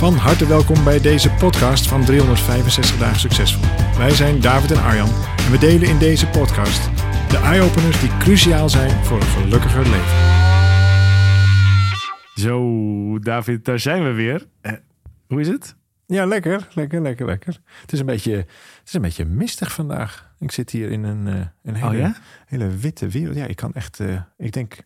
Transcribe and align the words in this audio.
Van 0.00 0.14
harte 0.14 0.46
welkom 0.46 0.84
bij 0.84 1.00
deze 1.00 1.30
podcast 1.30 1.88
van 1.88 2.04
365 2.04 2.98
dagen 2.98 3.20
succesvol. 3.20 3.64
Wij 3.98 4.10
zijn 4.10 4.40
David 4.40 4.70
en 4.70 4.82
Arjan 4.82 5.08
en 5.36 5.50
we 5.50 5.58
delen 5.58 5.88
in 5.88 5.98
deze 5.98 6.26
podcast 6.28 6.84
de 7.30 7.36
eye-openers 7.36 8.00
die 8.00 8.16
cruciaal 8.16 8.68
zijn 8.68 9.04
voor 9.04 9.16
een 9.16 9.26
gelukkiger 9.26 9.82
leven. 9.82 10.16
Zo, 12.34 13.18
David, 13.18 13.64
daar 13.64 13.78
zijn 13.78 14.04
we 14.04 14.12
weer. 14.12 14.46
Eh, 14.60 14.72
hoe 15.26 15.40
is 15.40 15.48
het? 15.48 15.76
Ja, 16.06 16.24
lekker, 16.26 16.68
lekker, 16.74 17.00
lekker, 17.00 17.26
lekker. 17.26 17.60
Het 17.80 17.92
is 17.92 18.00
een 18.00 18.06
beetje, 18.06 18.36
het 18.36 18.48
is 18.84 18.92
een 18.92 19.02
beetje 19.02 19.24
mistig 19.24 19.72
vandaag. 19.72 20.32
Ik 20.38 20.50
zit 20.50 20.70
hier 20.70 20.90
in 20.90 21.04
een, 21.04 21.26
uh, 21.26 21.46
een 21.62 21.74
hele, 21.74 21.90
Oh 21.90 21.96
ja? 21.96 22.14
hele 22.46 22.68
witte 22.68 23.08
wereld. 23.08 23.36
Ja, 23.36 23.46
ik 23.46 23.56
kan 23.56 23.72
echt, 23.72 24.00
eh, 24.00 24.20
ik 24.36 24.52
denk, 24.52 24.76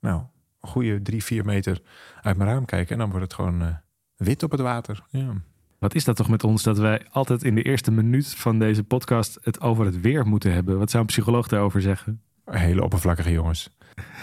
nou, 0.00 0.22
een 0.60 0.68
goede 0.68 1.02
drie, 1.02 1.24
vier 1.24 1.44
meter 1.44 1.80
uit 2.22 2.36
mijn 2.36 2.50
raam 2.50 2.64
kijken 2.64 2.92
en 2.92 2.98
dan 2.98 3.10
wordt 3.10 3.24
het 3.24 3.34
gewoon 3.34 3.62
eh, 3.62 3.68
wit 4.16 4.42
op 4.42 4.50
het 4.50 4.60
water. 4.60 5.02
Ja. 5.10 5.32
Wat 5.78 5.94
is 5.94 6.04
dat 6.04 6.16
toch 6.16 6.28
met 6.28 6.44
ons 6.44 6.62
dat 6.62 6.78
wij 6.78 7.02
altijd 7.10 7.42
in 7.44 7.54
de 7.54 7.62
eerste 7.62 7.90
minuut 7.90 8.34
van 8.34 8.58
deze 8.58 8.84
podcast 8.84 9.38
het 9.42 9.60
over 9.60 9.84
het 9.84 10.00
weer 10.00 10.26
moeten 10.26 10.52
hebben? 10.52 10.78
Wat 10.78 10.90
zou 10.90 11.02
een 11.02 11.08
psycholoog 11.08 11.48
daarover 11.48 11.82
zeggen? 11.82 12.22
Hele 12.44 12.82
oppervlakkige 12.82 13.30
jongens. 13.30 13.70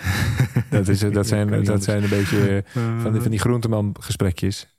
dat, 0.69 0.87
is, 0.87 0.99
dat, 0.99 1.27
zijn, 1.27 1.63
dat 1.63 1.83
zijn 1.83 2.03
een 2.03 2.09
beetje 2.09 2.57
eh, 2.73 3.01
van 3.01 3.11
die, 3.11 3.21
van 3.21 3.31
die 3.31 3.39
groenteman 3.39 3.95
gesprekjes. 3.99 4.77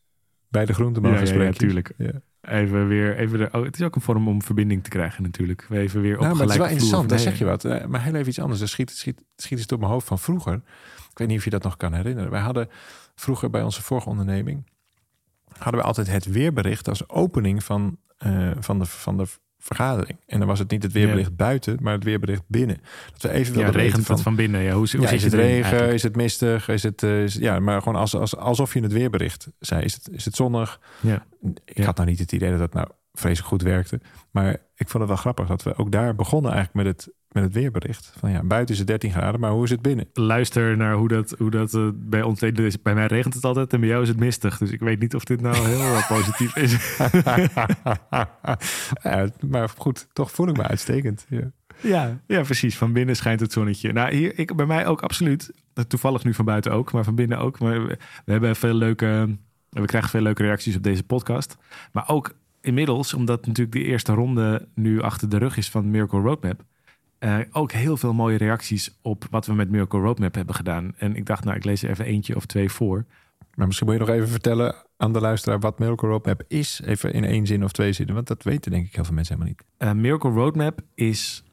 Bij 0.48 0.64
de 0.64 0.74
groenteman 0.74 1.10
Ja, 1.10 1.20
ja, 1.20 1.82
ja. 1.96 2.20
Even 2.40 2.88
weer, 2.88 3.16
even 3.16 3.38
de, 3.38 3.48
oh, 3.52 3.64
het 3.64 3.74
is 3.74 3.82
ook 3.82 3.94
een 3.94 4.00
vorm 4.00 4.28
om 4.28 4.42
verbinding 4.42 4.82
te 4.84 4.90
krijgen 4.90 5.22
natuurlijk. 5.22 5.66
Even 5.70 6.00
weer 6.00 6.14
op 6.14 6.20
Nou, 6.20 6.32
maar 6.32 6.42
het 6.42 6.50
is 6.50 6.56
wel 6.56 6.68
interessant, 6.68 7.08
daar 7.08 7.18
zeg 7.18 7.38
je 7.38 7.44
wat. 7.44 7.64
Eh, 7.64 7.86
Maar 7.86 8.02
heel 8.02 8.14
even 8.14 8.28
iets 8.28 8.40
anders. 8.40 8.60
Er 8.60 8.68
schiet, 8.68 8.90
schiet, 8.90 9.24
schiet 9.36 9.58
het 9.58 9.68
door 9.68 9.78
mijn 9.78 9.90
hoofd 9.90 10.06
van 10.06 10.18
vroeger. 10.18 10.54
Ik 11.10 11.18
weet 11.18 11.28
niet 11.28 11.38
of 11.38 11.44
je 11.44 11.50
dat 11.50 11.62
nog 11.62 11.76
kan 11.76 11.92
herinneren. 11.92 12.30
Wij 12.30 12.40
hadden 12.40 12.68
vroeger 13.14 13.50
bij 13.50 13.62
onze 13.62 13.82
vorige 13.82 14.08
onderneming... 14.08 14.64
hadden 15.58 15.80
we 15.80 15.86
altijd 15.86 16.06
het 16.10 16.24
weerbericht 16.26 16.88
als 16.88 17.08
opening 17.08 17.64
van, 17.64 17.98
eh, 18.18 18.50
van, 18.58 18.78
de, 18.78 18.84
van 18.86 19.16
de 19.16 19.26
vergadering. 19.58 20.18
En 20.26 20.38
dan 20.38 20.48
was 20.48 20.58
het 20.58 20.70
niet 20.70 20.82
het 20.82 20.92
weerbericht 20.92 21.36
buiten, 21.36 21.78
maar 21.80 21.92
het 21.92 22.04
weerbericht 22.04 22.42
binnen. 22.46 22.80
Dat 23.12 23.22
we 23.22 23.30
even 23.30 23.58
Ja, 23.58 23.68
regent 23.70 24.04
van... 24.06 24.14
het 24.14 24.24
van 24.24 24.34
binnen? 24.36 24.60
Ja, 24.60 24.72
hoe, 24.72 24.88
hoe 24.92 25.00
ja, 25.00 25.10
is 25.10 25.22
het 25.24 25.32
regen? 25.34 25.62
eigenlijk? 25.62 25.92
Is 25.92 26.02
het 26.02 26.16
mistig? 26.16 26.68
Is 26.68 26.82
het, 26.82 27.02
eh, 27.02 27.22
is- 27.22 27.34
ja, 27.34 27.58
maar 27.58 27.82
gewoon 27.82 28.00
als, 28.00 28.14
als, 28.14 28.36
alsof 28.36 28.74
je 28.74 28.80
het 28.80 28.92
weerbericht 28.92 29.48
zei. 29.58 29.82
Is 29.84 29.94
het, 29.94 30.08
is 30.10 30.24
het 30.24 30.34
zonnig? 30.36 30.80
Ja. 31.00 31.24
Ik 31.64 31.84
had 31.84 31.96
nou 31.96 32.08
niet 32.08 32.18
het 32.18 32.32
idee 32.32 32.50
dat 32.50 32.58
dat 32.58 32.72
nou 32.72 32.88
vreselijk 33.18 33.48
goed 33.48 33.62
werkte. 33.62 34.00
Maar 34.30 34.52
ik 34.52 34.88
vond 34.88 34.98
het 34.98 35.06
wel 35.06 35.16
grappig 35.16 35.46
dat 35.46 35.62
we 35.62 35.76
ook 35.76 35.92
daar 35.92 36.14
begonnen 36.14 36.52
eigenlijk 36.52 36.86
met 36.86 36.96
het, 36.96 37.14
met 37.28 37.42
het 37.42 37.52
weerbericht. 37.52 38.12
Van 38.18 38.30
ja, 38.30 38.42
buiten 38.42 38.74
is 38.74 38.80
het 38.80 38.88
13 38.88 39.10
graden, 39.10 39.40
maar 39.40 39.50
hoe 39.50 39.64
is 39.64 39.70
het 39.70 39.82
binnen? 39.82 40.08
Luister 40.12 40.76
naar 40.76 40.94
hoe 40.94 41.08
dat, 41.08 41.34
hoe 41.38 41.50
dat 41.50 41.74
eh, 41.74 41.88
bij 41.94 42.22
ons 42.22 42.40
deed. 42.40 42.82
Bij 42.82 42.94
mij 42.94 43.06
regent 43.06 43.34
het 43.34 43.44
altijd 43.44 43.72
en 43.72 43.80
bij 43.80 43.88
jou 43.88 44.02
is 44.02 44.08
het 44.08 44.18
mistig. 44.18 44.58
Dus 44.58 44.70
ik 44.70 44.80
weet 44.80 45.00
niet 45.00 45.14
of 45.14 45.24
dit 45.24 45.40
nou 45.40 45.56
heel 45.68 45.80
eh, 45.80 46.08
positief 46.08 46.56
is. 46.56 46.72
ja, 49.02 49.28
maar 49.48 49.68
goed, 49.76 50.06
toch 50.12 50.30
voel 50.30 50.48
ik 50.48 50.56
me 50.56 50.62
uitstekend. 50.62 51.26
Ja. 51.28 51.50
Ja, 51.80 52.20
ja, 52.26 52.42
precies. 52.42 52.76
Van 52.76 52.92
binnen 52.92 53.16
schijnt 53.16 53.40
het 53.40 53.52
zonnetje. 53.52 53.92
Nou, 53.92 54.14
hier, 54.14 54.38
ik, 54.38 54.56
bij 54.56 54.66
mij 54.66 54.86
ook 54.86 55.02
absoluut. 55.02 55.50
Toevallig 55.88 56.24
nu 56.24 56.34
van 56.34 56.44
buiten 56.44 56.72
ook, 56.72 56.92
maar 56.92 57.04
van 57.04 57.14
binnen 57.14 57.38
ook. 57.38 57.58
Maar 57.58 57.86
we, 57.86 57.96
we 58.24 58.32
hebben 58.32 58.56
veel 58.56 58.74
leuke, 58.74 59.36
we 59.70 59.84
krijgen 59.84 60.10
veel 60.10 60.20
leuke 60.20 60.42
reacties 60.42 60.76
op 60.76 60.82
deze 60.82 61.02
podcast. 61.02 61.56
Maar 61.92 62.08
ook 62.08 62.34
inmiddels, 62.64 63.14
omdat 63.14 63.46
natuurlijk 63.46 63.76
de 63.76 63.84
eerste 63.84 64.12
ronde 64.12 64.68
nu 64.74 65.00
achter 65.02 65.28
de 65.28 65.36
rug 65.38 65.56
is 65.56 65.70
van 65.70 65.90
Miracle 65.90 66.20
Roadmap. 66.20 66.64
eh, 67.18 67.38
ook 67.52 67.72
heel 67.72 67.96
veel 67.96 68.12
mooie 68.14 68.36
reacties 68.36 68.98
op 69.02 69.24
wat 69.30 69.46
we 69.46 69.54
met 69.54 69.70
Miracle 69.70 70.00
Roadmap 70.00 70.34
hebben 70.34 70.54
gedaan. 70.54 70.94
En 70.96 71.16
ik 71.16 71.26
dacht, 71.26 71.44
nou, 71.44 71.56
ik 71.56 71.64
lees 71.64 71.82
er 71.82 71.90
even 71.90 72.04
eentje 72.04 72.36
of 72.36 72.46
twee 72.46 72.70
voor. 72.70 73.04
Maar 73.54 73.66
misschien 73.66 73.88
moet 73.88 73.96
je 73.98 74.04
nog 74.04 74.14
even 74.14 74.28
vertellen 74.28 74.74
aan 74.96 75.12
de 75.12 75.20
luisteraar 75.20 75.60
wat 75.60 75.78
Miracle 75.78 76.08
Roadmap 76.08 76.42
is. 76.48 76.80
Even 76.84 77.12
in 77.12 77.24
één 77.24 77.46
zin 77.46 77.64
of 77.64 77.72
twee 77.72 77.92
zinnen, 77.92 78.14
want 78.14 78.26
dat 78.26 78.42
weten 78.42 78.70
denk 78.70 78.86
ik 78.86 78.94
heel 78.94 79.04
veel 79.04 79.14
mensen 79.14 79.34
helemaal 79.34 79.54
niet. 79.58 79.66
Eh, 79.76 79.92
Miracle 80.02 80.30
Roadmap 80.30 80.80
is. 80.94 81.44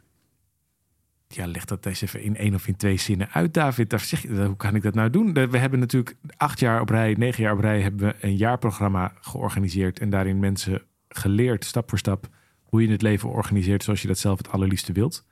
Ja, 1.27 1.47
leg 1.47 1.65
dat 1.65 1.85
eens 1.85 2.01
even 2.01 2.21
in 2.21 2.35
één 2.35 2.53
of 2.53 2.67
in 2.67 2.75
twee 2.75 2.97
zinnen 2.97 3.29
uit, 3.31 3.53
David. 3.53 3.89
Daar 3.89 3.99
zeg 3.99 4.21
je, 4.21 4.45
hoe 4.45 4.55
kan 4.55 4.75
ik 4.75 4.81
dat 4.81 4.93
nou 4.93 5.09
doen? 5.09 5.33
We 5.33 5.57
hebben 5.57 5.79
natuurlijk 5.79 6.15
acht 6.37 6.59
jaar 6.59 6.81
op 6.81 6.89
rij, 6.89 7.13
negen 7.17 7.43
jaar 7.43 7.53
op 7.53 7.59
rij, 7.59 7.81
hebben 7.81 8.07
we 8.07 8.15
een 8.21 8.35
jaarprogramma 8.37 9.13
georganiseerd. 9.21 9.99
En 9.99 10.09
daarin 10.09 10.39
mensen 10.39 10.81
geleerd, 11.15 11.65
stap 11.65 11.89
voor 11.89 11.97
stap, 11.97 12.27
hoe 12.63 12.81
je 12.81 12.91
het 12.91 13.01
leven 13.01 13.29
organiseert 13.29 13.83
zoals 13.83 14.01
je 14.01 14.07
dat 14.07 14.17
zelf 14.17 14.37
het 14.37 14.51
allerliefste 14.51 14.91
wilt. 14.91 15.25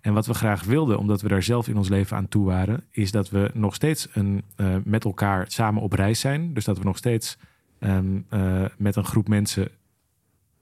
En 0.00 0.12
wat 0.12 0.26
we 0.26 0.34
graag 0.34 0.64
wilden, 0.64 0.98
omdat 0.98 1.20
we 1.22 1.28
daar 1.28 1.42
zelf 1.42 1.68
in 1.68 1.76
ons 1.76 1.88
leven 1.88 2.16
aan 2.16 2.28
toe 2.28 2.44
waren, 2.46 2.84
is 2.90 3.10
dat 3.10 3.30
we 3.30 3.50
nog 3.54 3.74
steeds 3.74 4.08
een, 4.12 4.42
eh, 4.56 4.76
met 4.84 5.04
elkaar 5.04 5.44
samen 5.50 5.82
op 5.82 5.92
reis 5.92 6.20
zijn. 6.20 6.54
Dus 6.54 6.64
dat 6.64 6.78
we 6.78 6.84
nog 6.84 6.96
steeds 6.96 7.38
ehm, 7.78 8.20
eh, 8.28 8.64
met 8.78 8.96
een 8.96 9.04
groep 9.04 9.28
mensen, 9.28 9.68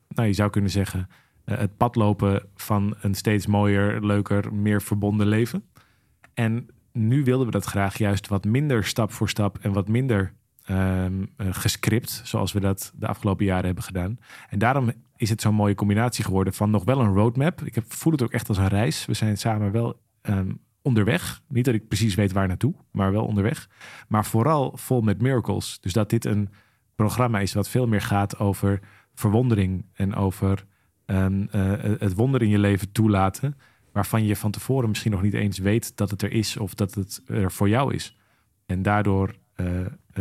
nou 0.09 0.29
je 0.29 0.35
zou 0.35 0.51
kunnen 0.51 0.71
zeggen, 0.71 1.09
eh, 1.45 1.59
het 1.59 1.77
pad 1.77 1.95
lopen 1.95 2.43
van 2.55 2.95
een 3.01 3.15
steeds 3.15 3.47
mooier, 3.47 4.07
leuker, 4.07 4.55
meer 4.55 4.83
verbonden 4.83 5.27
leven. 5.27 5.65
En 6.35 6.69
nu 6.93 7.25
wilden 7.25 7.47
we 7.47 7.53
dat 7.53 7.65
graag 7.65 7.99
juist 7.99 8.29
wat 8.29 8.45
minder 8.45 8.85
stap 8.85 9.13
voor 9.13 9.29
stap 9.29 9.59
en 9.59 9.73
wat 9.73 9.89
minder 9.89 10.33
eh, 10.65 11.07
gescript, 11.37 12.21
zoals 12.25 12.53
we 12.53 12.61
dat 12.61 12.93
de 12.97 13.07
afgelopen 13.07 13.45
jaren 13.45 13.65
hebben 13.65 13.85
gedaan. 13.85 14.19
En 14.49 14.59
daarom 14.59 14.93
is 15.17 15.31
het 15.31 15.41
zo'n 15.41 15.55
mooie 15.55 15.75
combinatie 15.75 16.25
geworden 16.25 16.53
van 16.53 16.71
nog 16.71 16.85
wel 16.85 17.01
een 17.01 17.15
roadmap. 17.15 17.63
Ik 17.63 17.75
heb, 17.75 17.93
voel 17.93 18.13
het 18.13 18.23
ook 18.23 18.33
echt 18.33 18.49
als 18.49 18.59
een 18.59 18.69
reis. 18.69 19.07
We 19.07 19.15
zijn 19.15 19.39
samen 19.39 19.73
wel 19.73 20.01
ehm, 20.21 20.53
onderweg. 20.83 21.43
Niet 21.49 21.65
dat 21.65 21.75
ik 21.75 21.89
precies 21.89 22.15
weet 22.15 22.33
waar 22.33 22.49
naartoe, 22.49 22.75
maar 22.91 23.13
wel 23.13 23.25
onderweg. 23.25 23.69
Maar 24.09 24.25
vooral 24.25 24.73
vol 24.77 25.01
met 25.01 25.21
miracles. 25.21 25.81
Dus 25.81 25.93
dat 25.93 26.11
dit 26.11 26.25
een 26.25 26.49
programma 26.95 27.41
is 27.41 27.55
wat 27.55 27.69
veel 27.69 27.87
meer 27.87 28.03
gaat 28.03 28.39
over 28.39 28.81
verwondering 29.15 29.85
en 29.93 30.15
over 30.15 30.67
ehm, 31.07 31.47
eh, 31.51 31.73
het 31.99 32.15
wonder 32.15 32.43
in 32.43 32.49
je 32.49 32.59
leven 32.59 32.93
toelaten. 32.93 33.57
Waarvan 33.93 34.25
je 34.25 34.37
van 34.37 34.51
tevoren 34.51 34.89
misschien 34.89 35.11
nog 35.11 35.23
niet 35.23 35.35
eens 35.35 35.59
weet 35.59 35.97
dat 35.97 36.11
het 36.11 36.23
er 36.23 36.33
is 36.33 36.57
of 36.57 36.75
dat 36.75 36.95
het 36.95 37.23
er 37.27 37.53
voor 37.53 37.69
jou 37.69 37.95
is. 37.95 38.17
En 38.67 38.83
daardoor 38.83 39.35
eh, 39.55 39.67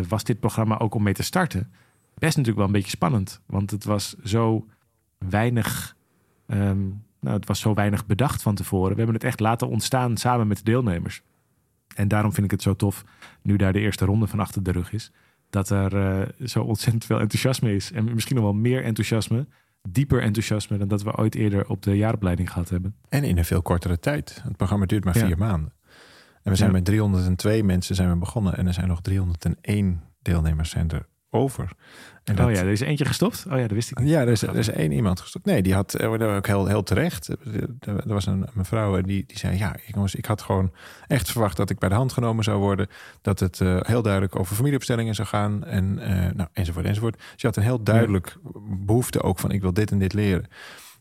was 0.08 0.24
dit 0.24 0.40
programma 0.40 0.80
ook 0.80 0.96
om 0.96 1.04
mee 1.04 1.14
te 1.14 1.24
starten 1.24 1.72
best 2.18 2.38
natuurlijk 2.38 2.58
wel 2.58 2.66
een 2.66 2.82
beetje 2.82 2.98
spannend. 2.98 3.42
Want 3.46 3.72
het 3.72 3.84
was 3.84 4.16
zo 4.24 4.68
weinig. 5.18 5.96
ehm, 6.48 6.82
nou, 7.20 7.36
het 7.36 7.48
was 7.48 7.60
zo 7.60 7.74
weinig 7.74 8.06
bedacht 8.06 8.42
van 8.42 8.56
tevoren. 8.56 8.90
We 8.92 8.98
hebben 8.98 9.16
het 9.16 9.24
echt 9.24 9.40
laten 9.40 9.70
ontstaan 9.70 10.18
samen 10.18 10.48
met 10.48 10.58
de 10.58 10.64
deelnemers. 10.64 11.22
En 11.96 12.08
daarom 12.08 12.34
vind 12.34 12.46
ik 12.46 12.52
het 12.52 12.62
zo 12.62 12.76
tof, 12.76 13.04
nu 13.42 13.56
daar 13.56 13.74
de 13.74 13.80
eerste 13.80 14.06
ronde 14.06 14.28
van 14.28 14.40
achter 14.40 14.64
de 14.64 14.72
rug 14.72 14.94
is, 14.94 15.12
dat 15.50 15.70
er 15.70 15.96
eh, 15.98 16.48
zo 16.48 16.62
ontzettend 16.64 17.06
veel 17.06 17.20
enthousiasme 17.20 17.76
is. 17.76 17.92
En 17.92 18.14
misschien 18.14 18.36
nog 18.36 18.44
wel 18.44 18.54
meer 18.54 18.84
enthousiasme, 18.84 19.48
dieper 19.90 20.22
enthousiasme 20.22 20.78
dan 20.78 20.88
dat 20.88 21.04
we 21.04 21.18
ooit 21.18 21.36
eerder 21.36 21.70
op 21.70 21.82
de 21.82 21.98
jaaropleiding 21.98 22.52
gehad 22.52 22.70
hebben. 22.70 22.96
En 23.10 23.24
in 23.24 23.38
een 23.38 23.46
veel 23.46 23.62
kortere 23.62 24.00
tijd. 24.00 24.42
Het 24.44 24.58
programma 24.58 24.86
duurt 24.86 25.04
maar 25.04 25.18
Ja. 25.18 25.26
vier 25.26 25.38
maanden. 25.38 25.74
En 26.44 26.52
we 26.52 26.58
zijn 26.58 26.70
Ja. 26.70 26.76
met 26.76 26.86
302 26.86 27.64
mensen 27.64 27.96
zijn 27.96 28.10
we 28.10 28.16
begonnen. 28.16 28.58
En 28.58 28.68
er 28.68 28.74
zijn 28.74 28.88
nog 28.88 29.02
301 29.02 30.02
deelnemers 30.22 30.70
zijn 30.70 30.90
er 30.90 31.06
over. 31.34 31.72
En 32.24 32.40
Oh 32.40 32.52
ja, 32.52 32.60
er 32.60 32.68
is 32.68 32.80
eentje 32.80 33.06
gestopt. 33.06 33.46
Oh 33.50 33.54
ja, 33.58 33.62
dat 33.62 33.72
wist 33.72 33.92
ik 33.92 34.00
niet. 34.00 34.10
Ja, 34.10 34.22
er 34.22 34.28
is, 34.28 34.42
er 34.42 34.56
is 34.56 34.70
één 34.70 34.92
iemand 34.92 35.20
gestopt. 35.20 35.46
Nee, 35.46 35.62
die 35.62 35.74
had, 35.74 35.94
eh, 35.94 36.12
ook 36.36 36.48
heel, 36.48 36.66
heel 36.66 36.84
terecht. 36.84 37.30
Er 37.80 38.02
was 38.04 38.26
een 38.26 38.48
mevrouw 38.54 39.02
die, 39.02 39.24
die 39.28 39.38
zei... 39.38 39.58
ja, 39.58 39.76
jongens, 39.86 40.16
ik 40.16 40.26
had 40.26 40.42
gewoon 40.42 40.72
echt 41.08 41.32
verwacht 41.32 41.58
dat 41.58 41.70
ik 41.70 41.80
bij 41.80 41.90
de 41.90 41.96
hand 41.96 42.14
genomen 42.14 42.44
zou 42.44 42.60
worden. 42.60 42.88
Dat 43.22 43.40
het 43.40 43.62
eh, 43.62 43.78
heel 43.82 44.02
duidelijk 44.02 44.36
over 44.36 44.56
familieopstellingen 44.56 45.16
zou 45.16 45.28
gaan. 45.28 45.64
En, 45.64 46.00
eh, 46.00 46.32
nou, 46.34 46.50
enzovoort, 46.54 46.86
enzovoort. 46.86 47.18
Dus 47.18 47.42
je 47.42 47.48
had 47.48 47.56
een 47.56 47.64
heel 47.64 47.84
duidelijk 47.84 48.38
behoefte 48.86 49.22
ook 49.22 49.40
van... 49.40 49.52
ik 49.52 49.62
wil 49.62 49.74
dit 49.74 49.92
en 49.92 50.00
dit 50.00 50.14
leren. 50.14 50.46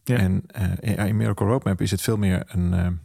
Ja. 0.05 0.17
En 0.17 0.45
ja, 0.81 1.05
in 1.05 1.17
Miracle 1.17 1.47
Roadmap 1.47 1.81
is 1.81 1.91
het 1.91 2.01
veel 2.01 2.17
meer 2.17 2.43
een... 2.47 3.01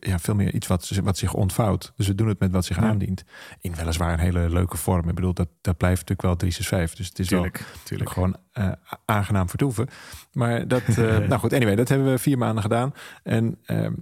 ja, 0.00 0.18
veel 0.18 0.34
meer 0.34 0.54
iets 0.54 0.66
wat, 0.66 0.88
wat 1.02 1.18
zich 1.18 1.34
ontvouwt. 1.34 1.92
Dus 1.96 2.06
we 2.06 2.14
doen 2.14 2.28
het 2.28 2.38
met 2.38 2.50
wat 2.52 2.64
zich 2.64 2.76
Ja. 2.76 2.82
aandient. 2.82 3.24
In 3.60 3.74
weliswaar 3.74 4.12
een 4.12 4.18
hele 4.18 4.50
leuke 4.50 4.76
vorm. 4.76 5.08
Ik 5.08 5.14
bedoel, 5.14 5.34
dat, 5.34 5.48
dat 5.60 5.76
blijft 5.76 6.00
natuurlijk 6.00 6.22
wel 6.28 6.36
365. 6.36 6.98
Dus 6.98 7.08
het 7.08 7.18
is 7.18 7.28
wel 7.28 7.40
Tuurlijk, 7.42 7.64
tuurlijk. 7.84 8.10
gewoon 8.10 8.36
eh, 8.52 8.72
aangenaam 9.04 9.48
vertoeven. 9.48 9.88
Maar 10.32 10.68
dat, 10.68 10.82
eh, 10.82 10.96
nou 11.28 11.38
goed, 11.38 11.52
anyway, 11.52 11.74
dat 11.76 11.88
hebben 11.88 12.10
we 12.10 12.18
vier 12.18 12.38
maanden 12.38 12.62
gedaan. 12.62 12.94
En 13.22 13.58
ehm, 13.64 13.92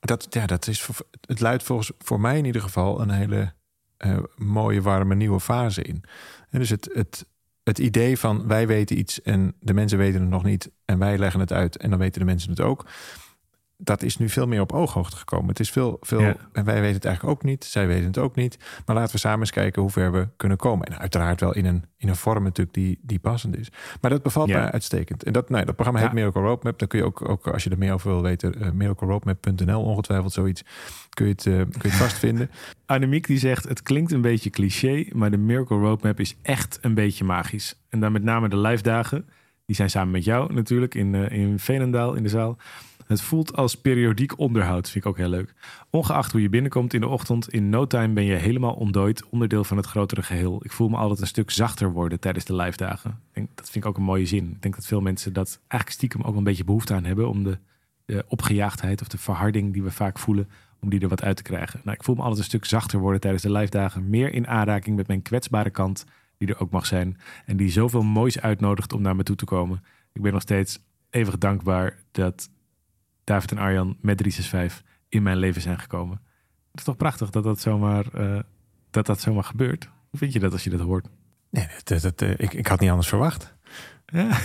dat, 0.00 0.26
ja, 0.30 0.46
dat 0.46 0.66
is 0.66 0.88
het 1.26 1.40
luidt 1.40 1.62
volgens 1.62 1.92
voor 1.98 2.20
mij 2.20 2.38
in 2.38 2.44
ieder 2.44 2.62
geval 2.62 3.00
een 3.00 3.10
hele 3.10 3.52
eh, 3.96 4.18
mooie, 4.36 4.82
warme, 4.82 5.14
nieuwe 5.14 5.40
fase 5.40 5.82
in. 5.82 6.04
En 6.50 6.58
dus 6.58 6.70
het, 6.70 6.90
het, 6.92 7.26
het 7.62 7.78
idee 7.78 8.18
van 8.18 8.46
wij 8.46 8.66
weten 8.66 8.98
iets 8.98 9.22
en 9.22 9.54
de 9.60 9.74
mensen 9.74 9.98
weten 9.98 10.20
het 10.20 10.30
nog 10.30 10.42
niet 10.44 10.70
en 10.84 10.98
wij 10.98 11.18
leggen 11.18 11.40
het 11.40 11.52
uit 11.52 11.76
en 11.76 11.90
dan 11.90 11.98
weten 11.98 12.20
de 12.20 12.26
mensen 12.26 12.50
het 12.50 12.60
ook 12.60 12.86
dat 13.78 14.02
is 14.02 14.16
nu 14.16 14.28
veel 14.28 14.46
meer 14.46 14.60
op 14.60 14.72
ooghoogte 14.72 15.16
gekomen. 15.16 15.48
Het 15.48 15.60
is 15.60 15.70
veel, 15.70 15.96
veel 16.00 16.34
en 16.52 16.64
wij 16.64 16.80
weten 16.80 16.94
het 16.94 17.04
eigenlijk 17.04 17.36
ook 17.36 17.44
niet. 17.44 17.64
Zij 17.64 17.86
weten 17.86 18.06
het 18.06 18.18
ook 18.18 18.34
niet. 18.34 18.58
Maar 18.86 18.96
laten 18.96 19.12
we 19.12 19.18
samen 19.18 19.40
eens 19.40 19.50
kijken 19.50 19.82
hoe 19.82 19.90
ver 19.90 20.12
we 20.12 20.28
kunnen 20.36 20.58
komen. 20.58 20.86
En 20.86 20.98
uiteraard 20.98 21.40
wel 21.40 21.54
in 21.54 21.64
een, 21.64 21.84
in 21.96 22.08
een 22.08 22.16
vorm 22.16 22.42
natuurlijk 22.42 22.74
die, 22.74 22.98
die 23.02 23.18
passend 23.18 23.56
is. 23.56 23.68
Maar 24.00 24.10
dat 24.10 24.22
bevalt 24.22 24.48
mij 24.48 24.70
uitstekend. 24.70 25.22
En 25.22 25.32
dat, 25.32 25.50
nee, 25.50 25.64
dat 25.64 25.74
programma 25.74 26.00
heet 26.00 26.12
Miracle 26.12 26.42
Roadmap. 26.42 26.78
Dan 26.78 26.88
kun 26.88 26.98
je 26.98 27.04
ook, 27.04 27.28
ook 27.28 27.46
als 27.46 27.64
je 27.64 27.70
er 27.70 27.78
meer 27.78 27.92
over 27.92 28.10
wil 28.10 28.22
weten, 28.22 28.54
uh, 28.58 28.70
miracleroadmap.nl 28.70 29.82
ongetwijfeld 29.82 30.32
zoiets. 30.32 30.64
Kun 31.10 31.26
je 31.26 31.32
het, 31.32 31.44
uh, 31.44 31.54
kun 31.54 31.80
je 31.82 31.88
het 31.88 31.96
vastvinden. 32.06 32.50
Annemiek 32.86 33.26
die 33.26 33.38
zegt, 33.38 33.68
het 33.68 33.82
klinkt 33.82 34.12
een 34.12 34.20
beetje 34.20 34.50
cliché, 34.50 35.06
maar 35.12 35.30
de 35.30 35.36
Miracle 35.36 35.78
Roadmap 35.78 36.20
is 36.20 36.36
echt 36.42 36.78
een 36.80 36.94
beetje 36.94 37.24
magisch. 37.24 37.80
En 37.88 38.00
dan 38.00 38.12
met 38.12 38.22
name 38.22 38.48
de 38.48 38.58
live 38.58 38.82
dagen. 38.82 39.28
Die 39.66 39.76
zijn 39.76 39.90
samen 39.90 40.10
met 40.10 40.24
jou 40.24 40.52
natuurlijk 40.52 40.94
in, 40.94 41.14
uh, 41.14 41.30
in 41.30 41.58
Veenendaal 41.58 42.14
in 42.14 42.22
de 42.22 42.28
zaal. 42.28 42.58
Het 43.06 43.20
voelt 43.20 43.56
als 43.56 43.74
periodiek 43.74 44.38
onderhoud, 44.38 44.90
vind 44.90 45.04
ik 45.04 45.10
ook 45.10 45.16
heel 45.16 45.28
leuk. 45.28 45.54
Ongeacht 45.90 46.32
hoe 46.32 46.42
je 46.42 46.48
binnenkomt 46.48 46.94
in 46.94 47.00
de 47.00 47.08
ochtend, 47.08 47.48
in 47.48 47.68
no 47.68 47.86
time 47.86 48.12
ben 48.12 48.24
je 48.24 48.34
helemaal 48.34 48.74
ontdooid, 48.74 49.28
onderdeel 49.28 49.64
van 49.64 49.76
het 49.76 49.86
grotere 49.86 50.22
geheel. 50.22 50.60
Ik 50.64 50.72
voel 50.72 50.88
me 50.88 50.96
altijd 50.96 51.20
een 51.20 51.26
stuk 51.26 51.50
zachter 51.50 51.92
worden 51.92 52.20
tijdens 52.20 52.44
de 52.44 52.54
live 52.54 52.76
dagen. 52.76 53.20
Dat 53.32 53.70
vind 53.70 53.84
ik 53.84 53.86
ook 53.86 53.96
een 53.96 54.02
mooie 54.02 54.26
zin. 54.26 54.50
Ik 54.50 54.62
denk 54.62 54.74
dat 54.74 54.86
veel 54.86 55.00
mensen 55.00 55.32
dat 55.32 55.60
eigenlijk 55.68 55.90
stiekem 55.90 56.22
ook 56.22 56.36
een 56.36 56.44
beetje 56.44 56.64
behoefte 56.64 56.94
aan 56.94 57.04
hebben 57.04 57.28
om 57.28 57.44
de, 57.44 57.58
de 58.04 58.24
opgejaagdheid 58.28 59.00
of 59.00 59.08
de 59.08 59.18
verharding 59.18 59.72
die 59.72 59.82
we 59.82 59.90
vaak 59.90 60.18
voelen, 60.18 60.48
om 60.80 60.90
die 60.90 61.00
er 61.00 61.08
wat 61.08 61.22
uit 61.22 61.36
te 61.36 61.42
krijgen. 61.42 61.80
Nou, 61.84 61.96
ik 61.96 62.04
voel 62.04 62.14
me 62.14 62.20
altijd 62.20 62.38
een 62.38 62.44
stuk 62.44 62.64
zachter 62.64 62.98
worden 62.98 63.20
tijdens 63.20 63.42
de 63.42 63.52
live 63.52 63.70
dagen, 63.70 64.10
meer 64.10 64.32
in 64.32 64.46
aanraking 64.46 64.96
met 64.96 65.06
mijn 65.06 65.22
kwetsbare 65.22 65.70
kant, 65.70 66.04
die 66.38 66.48
er 66.48 66.60
ook 66.60 66.70
mag 66.70 66.86
zijn 66.86 67.16
en 67.44 67.56
die 67.56 67.70
zoveel 67.70 68.02
moois 68.02 68.40
uitnodigt 68.40 68.92
om 68.92 69.02
naar 69.02 69.16
me 69.16 69.22
toe 69.22 69.36
te 69.36 69.44
komen. 69.44 69.84
Ik 70.12 70.22
ben 70.22 70.32
nog 70.32 70.42
steeds 70.42 70.78
eeuwig 71.10 71.38
dankbaar 71.38 71.96
dat 72.10 72.48
David 73.26 73.50
en 73.50 73.58
Arjan 73.58 73.96
met 74.00 74.16
365 74.16 74.82
in 75.08 75.22
mijn 75.22 75.36
leven 75.36 75.62
zijn 75.62 75.78
gekomen. 75.78 76.20
Het 76.70 76.78
is 76.78 76.84
toch 76.84 76.96
prachtig 76.96 77.30
dat 77.30 77.44
dat 77.44 77.60
zomaar, 77.60 78.04
uh, 78.14 78.40
dat 78.90 79.06
dat 79.06 79.20
zomaar 79.20 79.44
gebeurt. 79.44 79.84
Hoe 79.84 80.18
vind 80.18 80.32
je 80.32 80.38
dat 80.38 80.52
als 80.52 80.64
je 80.64 80.70
dat 80.70 80.80
hoort? 80.80 81.06
Nee, 81.50 81.68
dat, 81.84 82.02
dat, 82.02 82.22
uh, 82.22 82.30
ik, 82.30 82.52
ik 82.52 82.66
had 82.66 82.80
niet 82.80 82.90
anders 82.90 83.08
verwacht. 83.08 83.54
Ja. 84.06 84.38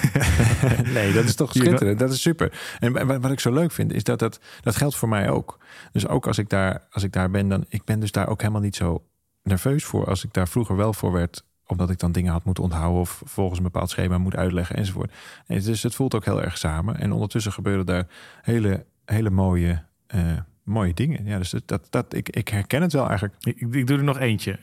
nee, 0.97 1.13
dat 1.13 1.23
is 1.23 1.35
toch 1.35 1.51
schitterend. 1.55 1.99
Dat 1.99 2.11
is 2.11 2.21
super. 2.21 2.77
En 2.79 3.21
wat 3.21 3.31
ik 3.31 3.39
zo 3.39 3.53
leuk 3.53 3.71
vind, 3.71 3.93
is 3.93 4.03
dat 4.03 4.19
dat, 4.19 4.39
dat 4.61 4.75
geldt 4.75 4.95
voor 4.95 5.09
mij 5.09 5.29
ook. 5.29 5.59
Dus 5.91 6.07
ook 6.07 6.27
als 6.27 6.37
ik 6.37 6.49
daar, 6.49 6.87
als 6.91 7.03
ik 7.03 7.11
daar 7.11 7.31
ben, 7.31 7.47
dan 7.47 7.65
ik 7.67 7.83
ben 7.83 7.99
dus 7.99 8.11
daar 8.11 8.27
ook 8.27 8.41
helemaal 8.41 8.61
niet 8.61 8.75
zo 8.75 9.05
nerveus 9.43 9.83
voor. 9.83 10.05
Als 10.05 10.23
ik 10.23 10.33
daar 10.33 10.47
vroeger 10.47 10.75
wel 10.75 10.93
voor 10.93 11.11
werd, 11.11 11.45
omdat 11.71 11.89
ik 11.89 11.99
dan 11.99 12.11
dingen 12.11 12.31
had 12.31 12.43
moeten 12.43 12.63
onthouden 12.63 12.99
of 12.99 13.21
volgens 13.25 13.57
een 13.57 13.63
bepaald 13.63 13.89
schema 13.89 14.17
moet 14.17 14.35
uitleggen 14.35 14.75
enzovoort. 14.75 15.11
En 15.47 15.61
dus 15.61 15.83
het 15.83 15.95
voelt 15.95 16.15
ook 16.15 16.25
heel 16.25 16.41
erg 16.41 16.57
samen. 16.57 16.99
En 16.99 17.11
ondertussen 17.11 17.51
gebeuren 17.51 17.85
daar 17.85 18.07
hele, 18.41 18.85
hele 19.05 19.29
mooie, 19.29 19.83
uh, 20.15 20.21
mooie 20.63 20.93
dingen. 20.93 21.25
Ja, 21.25 21.37
dus 21.37 21.53
dat, 21.65 21.87
dat, 21.89 22.13
ik, 22.13 22.29
ik 22.29 22.47
herken 22.47 22.81
het 22.81 22.93
wel 22.93 23.07
eigenlijk. 23.07 23.35
Ik, 23.39 23.59
ik 23.59 23.87
doe 23.87 23.97
er 23.97 24.03
nog 24.03 24.19
eentje. 24.19 24.59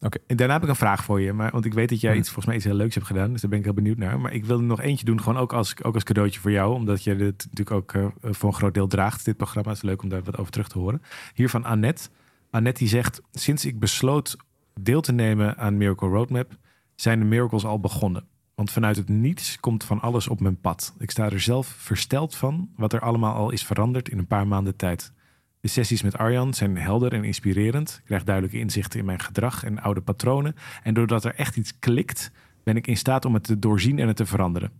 Oké. 0.00 0.18
En 0.26 0.36
daarna 0.36 0.52
heb 0.52 0.62
ik 0.62 0.68
een 0.68 0.76
vraag 0.76 1.04
voor 1.04 1.20
je. 1.20 1.32
Maar, 1.32 1.50
want 1.50 1.64
ik 1.64 1.74
weet 1.74 1.88
dat 1.88 2.00
jij 2.00 2.16
iets, 2.16 2.26
volgens 2.26 2.46
mij 2.46 2.56
iets 2.56 2.64
heel 2.64 2.74
leuks 2.74 2.94
hebt 2.94 3.06
gedaan. 3.06 3.32
Dus 3.32 3.40
daar 3.40 3.50
ben 3.50 3.58
ik 3.58 3.64
heel 3.64 3.74
benieuwd 3.74 3.96
naar. 3.96 4.20
Maar 4.20 4.32
ik 4.32 4.44
wil 4.44 4.58
er 4.58 4.64
nog 4.64 4.80
eentje 4.80 5.04
doen. 5.04 5.20
Gewoon 5.22 5.38
ook 5.38 5.52
als, 5.52 5.82
ook 5.82 5.94
als 5.94 6.04
cadeautje 6.04 6.40
voor 6.40 6.50
jou. 6.50 6.74
Omdat 6.74 7.04
je 7.04 7.16
dit 7.16 7.46
natuurlijk 7.50 7.70
ook 7.70 7.92
uh, 7.92 8.06
voor 8.22 8.48
een 8.48 8.54
groot 8.54 8.74
deel 8.74 8.86
draagt. 8.86 9.24
Dit 9.24 9.36
programma 9.36 9.68
Het 9.68 9.76
is 9.76 9.84
leuk 9.84 10.02
om 10.02 10.08
daar 10.08 10.22
wat 10.22 10.38
over 10.38 10.52
terug 10.52 10.68
te 10.68 10.78
horen. 10.78 11.02
Hier 11.34 11.48
van 11.48 11.64
Annette. 11.64 12.08
Annette 12.50 12.78
die 12.78 12.88
zegt... 12.88 13.20
Sinds 13.32 13.64
ik 13.64 13.78
besloot 13.78 14.36
deel 14.80 15.00
te 15.00 15.12
nemen 15.12 15.56
aan 15.56 15.76
Miracle 15.76 16.08
Roadmap 16.08 16.56
zijn 16.94 17.18
de 17.18 17.24
miracles 17.24 17.64
al 17.64 17.80
begonnen. 17.80 18.24
Want 18.54 18.70
vanuit 18.70 18.96
het 18.96 19.08
niets 19.08 19.60
komt 19.60 19.84
van 19.84 20.00
alles 20.00 20.28
op 20.28 20.40
mijn 20.40 20.60
pad. 20.60 20.94
Ik 20.98 21.10
sta 21.10 21.30
er 21.30 21.40
zelf 21.40 21.66
versteld 21.66 22.36
van 22.36 22.70
wat 22.76 22.92
er 22.92 23.00
allemaal 23.00 23.34
al 23.34 23.50
is 23.50 23.64
veranderd 23.64 24.08
in 24.08 24.18
een 24.18 24.26
paar 24.26 24.46
maanden 24.46 24.76
tijd. 24.76 25.12
De 25.60 25.68
sessies 25.68 26.02
met 26.02 26.18
Arjan 26.18 26.54
zijn 26.54 26.76
helder 26.76 27.12
en 27.12 27.24
inspirerend. 27.24 27.96
Ik 27.98 28.04
krijg 28.04 28.24
duidelijke 28.24 28.58
inzichten 28.58 28.98
in 28.98 29.04
mijn 29.04 29.20
gedrag 29.20 29.64
en 29.64 29.78
oude 29.78 30.00
patronen. 30.00 30.54
En 30.82 30.94
doordat 30.94 31.24
er 31.24 31.34
echt 31.34 31.56
iets 31.56 31.78
klikt, 31.78 32.30
ben 32.64 32.76
ik 32.76 32.86
in 32.86 32.96
staat 32.96 33.24
om 33.24 33.34
het 33.34 33.44
te 33.44 33.58
doorzien 33.58 33.98
en 33.98 34.06
het 34.06 34.16
te 34.16 34.26
veranderen. 34.26 34.70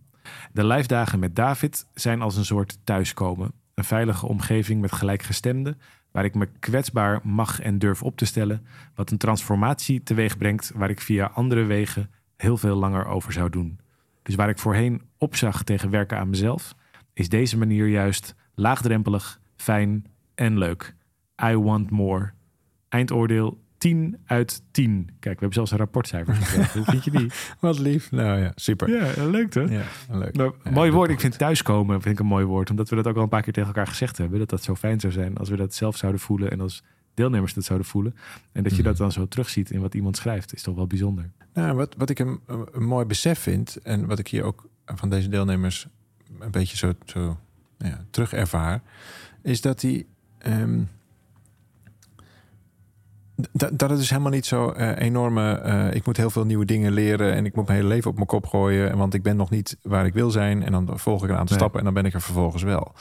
De 0.51 0.65
live 0.65 0.87
dagen 0.87 1.19
met 1.19 1.35
David 1.35 1.87
zijn 1.93 2.21
als 2.21 2.35
een 2.35 2.45
soort 2.45 2.79
thuiskomen. 2.83 3.51
Een 3.77 3.83
veilige 3.83 4.27
omgeving 4.27 4.81
met 4.81 4.91
gelijkgestemden, 4.91 5.79
waar 6.11 6.25
ik 6.25 6.35
me 6.35 6.47
kwetsbaar 6.59 7.19
mag 7.23 7.59
en 7.59 7.79
durf 7.79 8.03
op 8.03 8.17
te 8.17 8.25
stellen, 8.25 8.65
wat 8.95 9.11
een 9.11 9.17
transformatie 9.17 10.03
teweeg 10.03 10.37
brengt 10.37 10.71
waar 10.75 10.89
ik 10.89 11.01
via 11.01 11.31
andere 11.33 11.63
wegen 11.63 12.09
heel 12.37 12.57
veel 12.57 12.75
langer 12.75 13.05
over 13.05 13.31
zou 13.31 13.49
doen. 13.49 13.79
Dus 14.23 14.35
waar 14.35 14.49
ik 14.49 14.59
voorheen 14.59 15.01
opzag 15.17 15.63
tegen 15.63 15.89
werken 15.89 16.17
aan 16.17 16.29
mezelf, 16.29 16.75
is 17.13 17.29
deze 17.29 17.57
manier 17.57 17.87
juist 17.87 18.35
laagdrempelig, 18.55 19.39
fijn 19.55 20.05
en 20.35 20.57
leuk. 20.57 20.95
I 21.43 21.55
want 21.55 21.89
more. 21.89 22.31
Eindoordeel 22.89 23.63
10 23.77 24.17
uit 24.25 24.61
10. 24.71 25.05
Kijk, 25.05 25.21
we 25.21 25.29
hebben 25.29 25.53
zelfs 25.53 25.71
een 25.71 25.77
rapportcijfer 25.77 26.35
Hoe 26.73 26.83
vind 26.91 27.03
je 27.03 27.11
die? 27.11 27.31
Wat 27.59 27.79
lief. 27.79 28.11
Nou 28.11 28.39
ja, 28.39 28.51
super. 28.55 28.89
Ja, 28.89 29.25
leuk 29.25 29.49
toch? 29.49 29.69
Ja, 29.69 29.83
leuk. 30.11 30.35
Nou, 30.35 30.53
mooi 30.71 30.91
woord. 30.91 31.09
Ik 31.09 31.19
vind 31.19 31.37
thuiskomen 31.37 32.01
vind 32.01 32.15
ik 32.15 32.19
een 32.19 32.27
mooi 32.29 32.45
woord. 32.45 32.69
Omdat 32.69 32.89
we 32.89 32.95
dat 32.95 33.07
ook 33.07 33.15
al 33.15 33.21
een 33.21 33.29
paar 33.29 33.41
keer 33.41 33.53
tegen 33.53 33.69
elkaar 33.69 33.87
gezegd 33.87 34.17
hebben. 34.17 34.39
Dat 34.39 34.49
dat 34.49 34.63
zo 34.63 34.75
fijn 34.75 34.99
zou 34.99 35.13
zijn 35.13 35.37
als 35.37 35.49
we 35.49 35.55
dat 35.55 35.73
zelf 35.73 35.97
zouden 35.97 36.21
voelen. 36.21 36.51
En 36.51 36.61
als 36.61 36.83
deelnemers 37.13 37.53
dat 37.53 37.63
zouden 37.63 37.87
voelen. 37.87 38.15
En 38.51 38.63
dat 38.63 38.75
je 38.75 38.83
dat 38.83 38.93
mhm. 38.93 39.01
dan 39.01 39.11
zo 39.11 39.27
terugziet 39.27 39.71
in 39.71 39.81
wat 39.81 39.93
iemand 39.93 40.17
schrijft. 40.17 40.53
Is 40.53 40.61
toch 40.61 40.75
wel 40.75 40.87
bijzonder. 40.87 41.31
Nou, 41.53 41.75
wat, 41.75 41.95
wat 41.97 42.09
ik 42.09 42.19
een, 42.19 42.39
een 42.71 42.85
mooi 42.85 43.05
besef 43.05 43.39
vind. 43.39 43.77
En 43.83 44.05
wat 44.05 44.19
ik 44.19 44.27
hier 44.27 44.43
ook 44.43 44.69
van 44.85 45.09
deze 45.09 45.29
deelnemers 45.29 45.87
een 46.39 46.51
beetje 46.51 46.77
zo, 46.77 46.93
zo 47.05 47.37
ja, 47.77 48.05
terug 48.09 48.33
ervaar. 48.33 48.81
Is 49.41 49.61
dat 49.61 49.79
die... 49.79 50.07
Um, 50.47 50.89
dat, 53.51 53.79
dat 53.79 53.89
het 53.89 53.99
dus 53.99 54.09
helemaal 54.09 54.31
niet 54.31 54.45
zo 54.45 54.73
uh, 54.77 54.97
enorme. 54.97 55.61
Uh, 55.65 55.93
ik 55.93 56.05
moet 56.05 56.17
heel 56.17 56.29
veel 56.29 56.45
nieuwe 56.45 56.65
dingen 56.65 56.91
leren 56.91 57.33
en 57.33 57.45
ik 57.45 57.55
moet 57.55 57.65
mijn 57.65 57.77
hele 57.77 57.89
leven 57.89 58.09
op 58.09 58.15
mijn 58.15 58.27
kop 58.27 58.45
gooien. 58.45 58.97
Want 58.97 59.13
ik 59.13 59.23
ben 59.23 59.35
nog 59.35 59.49
niet 59.49 59.77
waar 59.81 60.05
ik 60.05 60.13
wil 60.13 60.31
zijn. 60.31 60.63
En 60.63 60.71
dan 60.71 60.99
volg 60.99 61.23
ik 61.23 61.29
een 61.29 61.35
aantal 61.35 61.55
stappen 61.55 61.79
en 61.79 61.85
dan 61.85 61.93
ben 61.93 62.05
ik 62.05 62.13
er 62.13 62.21
vervolgens 62.21 62.63
wel. 62.63 62.93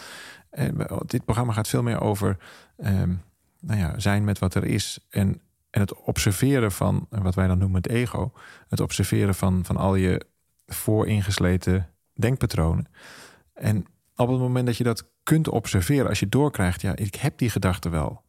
En 0.51 0.87
dit 1.07 1.25
programma 1.25 1.53
gaat 1.53 1.69
veel 1.69 1.83
meer 1.83 2.01
over 2.01 2.37
um, 2.77 3.23
nou 3.61 3.81
ja, 3.81 3.99
zijn 3.99 4.25
met 4.25 4.39
wat 4.39 4.55
er 4.55 4.65
is. 4.65 5.07
En, 5.11 5.41
en 5.71 5.81
het 5.81 5.95
observeren 5.95 6.73
van 6.73 7.07
wat 7.11 7.35
wij 7.35 7.47
dan 7.47 7.59
noemen 7.59 7.83
het 7.83 7.91
ego. 7.91 8.33
Het 8.69 8.81
observeren 8.81 9.35
van, 9.35 9.65
van 9.65 9.77
al 9.77 9.95
je 9.95 10.27
vooringesleten 10.67 11.89
denkpatronen. 12.15 12.89
En 13.55 13.85
op 14.17 14.29
het 14.29 14.39
moment 14.39 14.67
dat 14.67 14.77
je 14.77 14.85
dat 14.85 15.09
kunt 15.23 15.49
observeren, 15.49 16.09
als 16.09 16.21
je 16.21 16.29
doorkrijgt, 16.29 16.81
ja, 16.81 16.97
ik 16.97 17.15
heb 17.15 17.39
die 17.39 17.51
gedachten 17.51 17.91
wel 17.91 18.25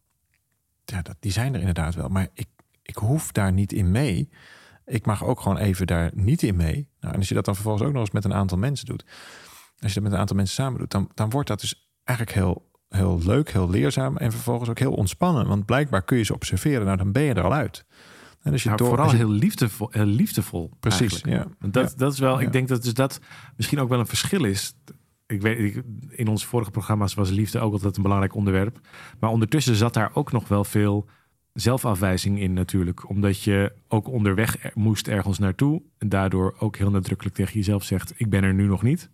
ja, 0.90 1.02
dat, 1.02 1.16
die 1.20 1.32
zijn 1.32 1.54
er 1.54 1.60
inderdaad 1.60 1.94
wel. 1.94 2.08
Maar 2.08 2.28
ik, 2.34 2.48
ik 2.82 2.96
hoef 2.96 3.32
daar 3.32 3.52
niet 3.52 3.72
in 3.72 3.90
mee. 3.90 4.28
Ik 4.86 5.06
mag 5.06 5.24
ook 5.24 5.40
gewoon 5.40 5.58
even 5.58 5.86
daar 5.86 6.10
niet 6.14 6.42
in 6.42 6.56
mee. 6.56 6.88
Nou, 7.00 7.12
en 7.12 7.18
als 7.18 7.28
je 7.28 7.34
dat 7.34 7.44
dan 7.44 7.54
vervolgens 7.54 7.86
ook 7.86 7.92
nog 7.92 8.00
eens 8.00 8.10
met 8.10 8.24
een 8.24 8.34
aantal 8.34 8.58
mensen 8.58 8.86
doet. 8.86 9.04
Als 9.78 9.92
je 9.92 9.94
dat 9.94 10.02
met 10.02 10.12
een 10.12 10.18
aantal 10.18 10.36
mensen 10.36 10.54
samen 10.54 10.78
doet, 10.78 10.90
dan, 10.90 11.10
dan 11.14 11.30
wordt 11.30 11.48
dat 11.48 11.60
dus 11.60 11.90
eigenlijk 12.04 12.38
heel, 12.38 12.70
heel 12.88 13.20
leuk, 13.24 13.50
heel 13.50 13.70
leerzaam. 13.70 14.16
En 14.16 14.32
vervolgens 14.32 14.70
ook 14.70 14.78
heel 14.78 14.92
ontspannen. 14.92 15.46
Want 15.46 15.64
blijkbaar 15.64 16.02
kun 16.02 16.16
je 16.18 16.24
ze 16.24 16.34
observeren. 16.34 16.84
Nou, 16.84 16.96
dan 16.96 17.12
ben 17.12 17.22
je 17.22 17.34
er 17.34 17.44
al 17.44 17.54
uit. 17.54 17.84
En 18.42 18.52
als 18.52 18.62
je 18.62 18.74
door, 18.76 18.88
vooral 18.88 19.10
heel 19.10 19.30
liefdevol, 19.30 19.88
heel 19.90 20.04
liefdevol. 20.04 20.70
Precies. 20.80 21.20
Ja. 21.22 21.46
Dat, 21.58 21.94
dat 21.96 22.12
is 22.12 22.18
wel, 22.18 22.40
ik 22.40 22.52
denk 22.52 22.68
dat 22.68 22.82
dus 22.82 22.94
dat 22.94 23.20
misschien 23.56 23.80
ook 23.80 23.88
wel 23.88 23.98
een 23.98 24.06
verschil 24.06 24.44
is 24.44 24.74
ik 25.28 25.42
weet, 25.42 25.82
in 26.10 26.28
onze 26.28 26.46
vorige 26.46 26.70
programma's 26.70 27.14
was 27.14 27.30
liefde 27.30 27.58
ook 27.58 27.72
altijd 27.72 27.96
een 27.96 28.02
belangrijk 28.02 28.34
onderwerp. 28.34 28.80
Maar 29.20 29.30
ondertussen 29.30 29.74
zat 29.74 29.94
daar 29.94 30.10
ook 30.14 30.32
nog 30.32 30.48
wel 30.48 30.64
veel 30.64 31.06
zelfafwijzing 31.52 32.40
in 32.40 32.52
natuurlijk. 32.52 33.08
Omdat 33.08 33.42
je 33.42 33.72
ook 33.88 34.08
onderweg 34.08 34.74
moest 34.74 35.08
ergens 35.08 35.38
naartoe. 35.38 35.82
En 35.98 36.08
daardoor 36.08 36.54
ook 36.58 36.76
heel 36.76 36.90
nadrukkelijk 36.90 37.36
tegen 37.36 37.54
jezelf 37.54 37.84
zegt, 37.84 38.12
ik 38.16 38.30
ben 38.30 38.44
er 38.44 38.54
nu 38.54 38.66
nog 38.66 38.82
niet. 38.82 39.10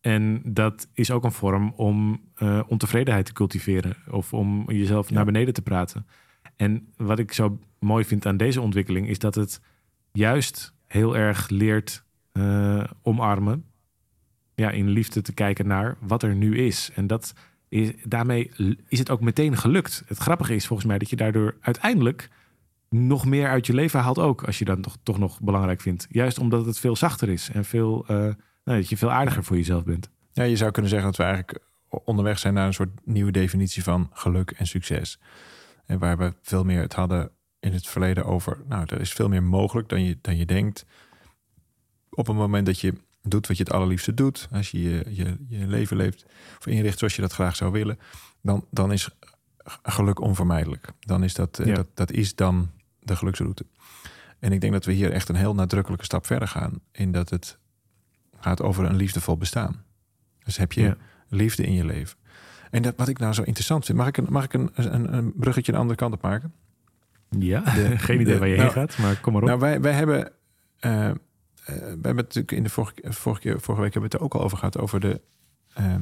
En 0.00 0.42
dat 0.44 0.88
is 0.92 1.10
ook 1.10 1.24
een 1.24 1.32
vorm 1.32 1.72
om 1.76 2.20
uh, 2.38 2.62
ontevredenheid 2.66 3.26
te 3.26 3.32
cultiveren. 3.32 3.96
Of 4.10 4.32
om 4.32 4.70
jezelf 4.70 5.10
naar 5.10 5.24
beneden 5.24 5.54
te 5.54 5.62
praten. 5.62 6.06
En 6.56 6.92
wat 6.96 7.18
ik 7.18 7.32
zo 7.32 7.58
mooi 7.78 8.04
vind 8.04 8.26
aan 8.26 8.36
deze 8.36 8.60
ontwikkeling... 8.60 9.08
is 9.08 9.18
dat 9.18 9.34
het 9.34 9.60
juist 10.12 10.74
heel 10.86 11.16
erg 11.16 11.48
leert 11.48 12.04
uh, 12.32 12.84
omarmen 13.02 13.71
ja, 14.54 14.70
in 14.70 14.88
liefde 14.88 15.22
te 15.22 15.32
kijken 15.32 15.66
naar 15.66 15.96
wat 16.00 16.22
er 16.22 16.34
nu 16.34 16.58
is. 16.58 16.90
En 16.94 17.06
dat 17.06 17.34
is, 17.68 17.90
daarmee 18.04 18.50
is 18.88 18.98
het 18.98 19.10
ook 19.10 19.20
meteen 19.20 19.56
gelukt. 19.56 20.02
Het 20.06 20.18
grappige 20.18 20.54
is 20.54 20.66
volgens 20.66 20.88
mij 20.88 20.98
dat 20.98 21.10
je 21.10 21.16
daardoor 21.16 21.56
uiteindelijk 21.60 22.28
nog 22.88 23.24
meer 23.24 23.48
uit 23.48 23.66
je 23.66 23.74
leven 23.74 24.00
haalt 24.00 24.18
ook. 24.18 24.42
Als 24.42 24.58
je 24.58 24.64
dat 24.64 24.82
toch, 24.82 24.96
toch 25.02 25.18
nog 25.18 25.40
belangrijk 25.40 25.80
vindt. 25.80 26.06
Juist 26.10 26.38
omdat 26.38 26.66
het 26.66 26.78
veel 26.78 26.96
zachter 26.96 27.28
is 27.28 27.50
en 27.50 27.64
veel, 27.64 28.04
uh, 28.10 28.16
nou, 28.16 28.34
dat 28.64 28.88
je 28.88 28.96
veel 28.96 29.12
aardiger 29.12 29.44
voor 29.44 29.56
jezelf 29.56 29.84
bent. 29.84 30.10
Ja, 30.32 30.42
je 30.42 30.56
zou 30.56 30.70
kunnen 30.70 30.90
zeggen 30.90 31.08
dat 31.08 31.18
we 31.18 31.24
eigenlijk 31.24 31.58
onderweg 31.88 32.38
zijn 32.38 32.54
naar 32.54 32.66
een 32.66 32.74
soort 32.74 33.06
nieuwe 33.06 33.30
definitie 33.30 33.82
van 33.82 34.10
geluk 34.12 34.50
en 34.50 34.66
succes. 34.66 35.18
En 35.86 35.98
waar 35.98 36.18
we 36.18 36.34
veel 36.42 36.64
meer 36.64 36.80
het 36.80 36.94
hadden 36.94 37.30
in 37.60 37.72
het 37.72 37.86
verleden 37.86 38.24
over, 38.24 38.58
nou, 38.68 38.84
er 38.86 39.00
is 39.00 39.12
veel 39.12 39.28
meer 39.28 39.42
mogelijk 39.42 39.88
dan 39.88 40.04
je, 40.04 40.18
dan 40.20 40.36
je 40.36 40.46
denkt. 40.46 40.86
Op 42.10 42.26
het 42.26 42.36
moment 42.36 42.66
dat 42.66 42.80
je 42.80 42.94
doet 43.22 43.46
wat 43.46 43.56
je 43.56 43.62
het 43.62 43.72
allerliefste 43.72 44.14
doet, 44.14 44.48
als 44.52 44.70
je 44.70 44.82
je, 44.82 45.04
je, 45.08 45.36
je 45.48 45.66
leven 45.66 45.96
leeft 45.96 46.26
of 46.58 46.66
inricht 46.66 46.98
zoals 46.98 47.16
je 47.16 47.22
dat 47.22 47.32
graag 47.32 47.56
zou 47.56 47.72
willen, 47.72 47.98
dan, 48.40 48.66
dan 48.70 48.92
is 48.92 49.08
geluk 49.82 50.20
onvermijdelijk. 50.20 50.88
Dan 51.00 51.24
is 51.24 51.34
dat, 51.34 51.58
eh, 51.58 51.74
dat, 51.74 51.86
dat 51.94 52.10
is 52.10 52.34
dan 52.34 52.70
de 52.98 53.16
geluksroute. 53.16 53.66
En 54.38 54.52
ik 54.52 54.60
denk 54.60 54.72
dat 54.72 54.84
we 54.84 54.92
hier 54.92 55.12
echt 55.12 55.28
een 55.28 55.34
heel 55.34 55.54
nadrukkelijke 55.54 56.04
stap 56.04 56.26
verder 56.26 56.48
gaan. 56.48 56.80
In 56.92 57.12
dat 57.12 57.30
het 57.30 57.58
gaat 58.40 58.62
over 58.62 58.84
een 58.84 58.96
liefdevol 58.96 59.36
bestaan. 59.36 59.84
Dus 60.44 60.56
heb 60.56 60.72
je 60.72 60.96
liefde 61.28 61.66
in 61.66 61.72
je 61.72 61.84
leven. 61.84 62.16
En 62.70 62.82
dat, 62.82 62.94
wat 62.96 63.08
ik 63.08 63.18
nou 63.18 63.32
zo 63.32 63.42
interessant 63.42 63.84
vind, 63.84 63.98
mag 63.98 64.06
ik 64.06 64.16
een, 64.16 64.26
mag 64.28 64.44
ik 64.44 64.52
een, 64.52 64.70
een, 64.74 65.14
een 65.14 65.32
bruggetje 65.36 65.72
de 65.72 65.78
andere 65.78 65.98
kant 65.98 66.14
op 66.14 66.22
maken? 66.22 66.52
Ja, 67.38 67.60
de, 67.60 67.98
geen 67.98 68.20
idee 68.20 68.38
waar 68.38 68.48
je 68.48 68.54
heen 68.54 68.62
nou, 68.62 68.74
gaat, 68.74 68.98
maar 68.98 69.20
kom 69.20 69.32
maar 69.32 69.42
op. 69.42 69.48
Nou, 69.48 69.60
wij, 69.60 69.80
wij 69.80 69.92
hebben. 69.92 70.32
Uh, 70.80 71.10
we 71.66 71.98
hebben 72.02 72.14
natuurlijk 72.14 72.52
in 72.52 72.62
de 72.62 72.68
vorige, 72.68 72.94
vorige, 73.02 73.60
vorige 73.60 73.82
week 73.82 73.92
hebben 73.92 74.00
we 74.02 74.02
het 74.02 74.14
er 74.14 74.22
ook 74.22 74.34
al 74.34 74.42
over 74.42 74.58
gehad, 74.58 74.78
over 74.78 75.00
de. 75.00 75.20
Uh, 75.78 75.94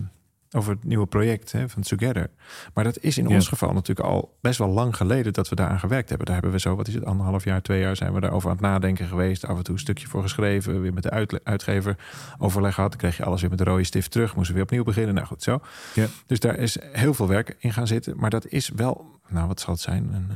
over 0.53 0.73
het 0.73 0.85
nieuwe 0.85 1.07
project 1.07 1.53
hè, 1.53 1.69
van 1.69 1.83
Together. 1.83 2.31
Maar 2.75 2.85
dat 2.85 2.99
is 3.01 3.19
in 3.19 3.29
ons 3.29 3.49
geval 3.49 3.73
natuurlijk 3.73 4.09
al 4.09 4.37
best 4.41 4.59
wel 4.59 4.69
lang 4.69 4.97
geleden 4.97 5.33
dat 5.33 5.49
we 5.49 5.55
daaraan 5.55 5.79
gewerkt 5.79 6.09
hebben. 6.09 6.27
Daar 6.27 6.35
hebben 6.35 6.53
we 6.53 6.61
zo, 6.61 6.77
wat 6.77 6.89
is 6.89 6.95
het, 6.95 7.05
anderhalf 7.05 7.45
jaar, 7.45 7.63
twee 7.63 7.81
jaar 7.81 7.97
zijn 7.97 8.13
we 8.13 8.21
daarover 8.21 8.49
aan 8.51 8.57
het 8.57 8.65
nadenken 8.65 9.07
geweest. 9.07 9.47
Af 9.47 9.57
en 9.57 9.63
toe 9.63 9.75
een 9.75 9.81
stukje 9.81 10.07
voor 10.07 10.23
geschreven, 10.23 10.81
weer 10.81 10.93
met 10.93 11.03
de 11.03 11.41
uitgever 11.45 11.97
overleg 12.39 12.75
gehad. 12.75 12.91
Dan 12.91 13.01
kreeg 13.01 13.17
je 13.17 13.25
alles 13.25 13.41
weer 13.41 13.51
met 13.51 13.59
de 13.59 13.65
rode 13.65 13.85
stift 13.85 14.11
terug, 14.11 14.35
moesten 14.35 14.47
we 14.47 14.53
weer 14.53 14.63
opnieuw 14.63 14.85
beginnen. 14.85 15.15
Nou 15.15 15.27
goed, 15.27 15.43
zo. 15.43 15.61
Ja. 15.95 16.07
Dus 16.27 16.41
daar 16.41 16.57
is 16.57 16.79
heel 16.93 17.15
veel 17.15 17.29
werk 17.29 17.57
in 17.59 17.73
gaan 17.73 17.87
zitten. 17.87 18.17
Maar 18.17 18.31
dat 18.31 18.47
is 18.47 18.69
wel, 18.69 19.21
nou 19.29 19.49
wat 19.49 19.61
zal 19.61 19.73
het 19.73 19.83
zijn, 19.83 20.13
een... 20.13 20.31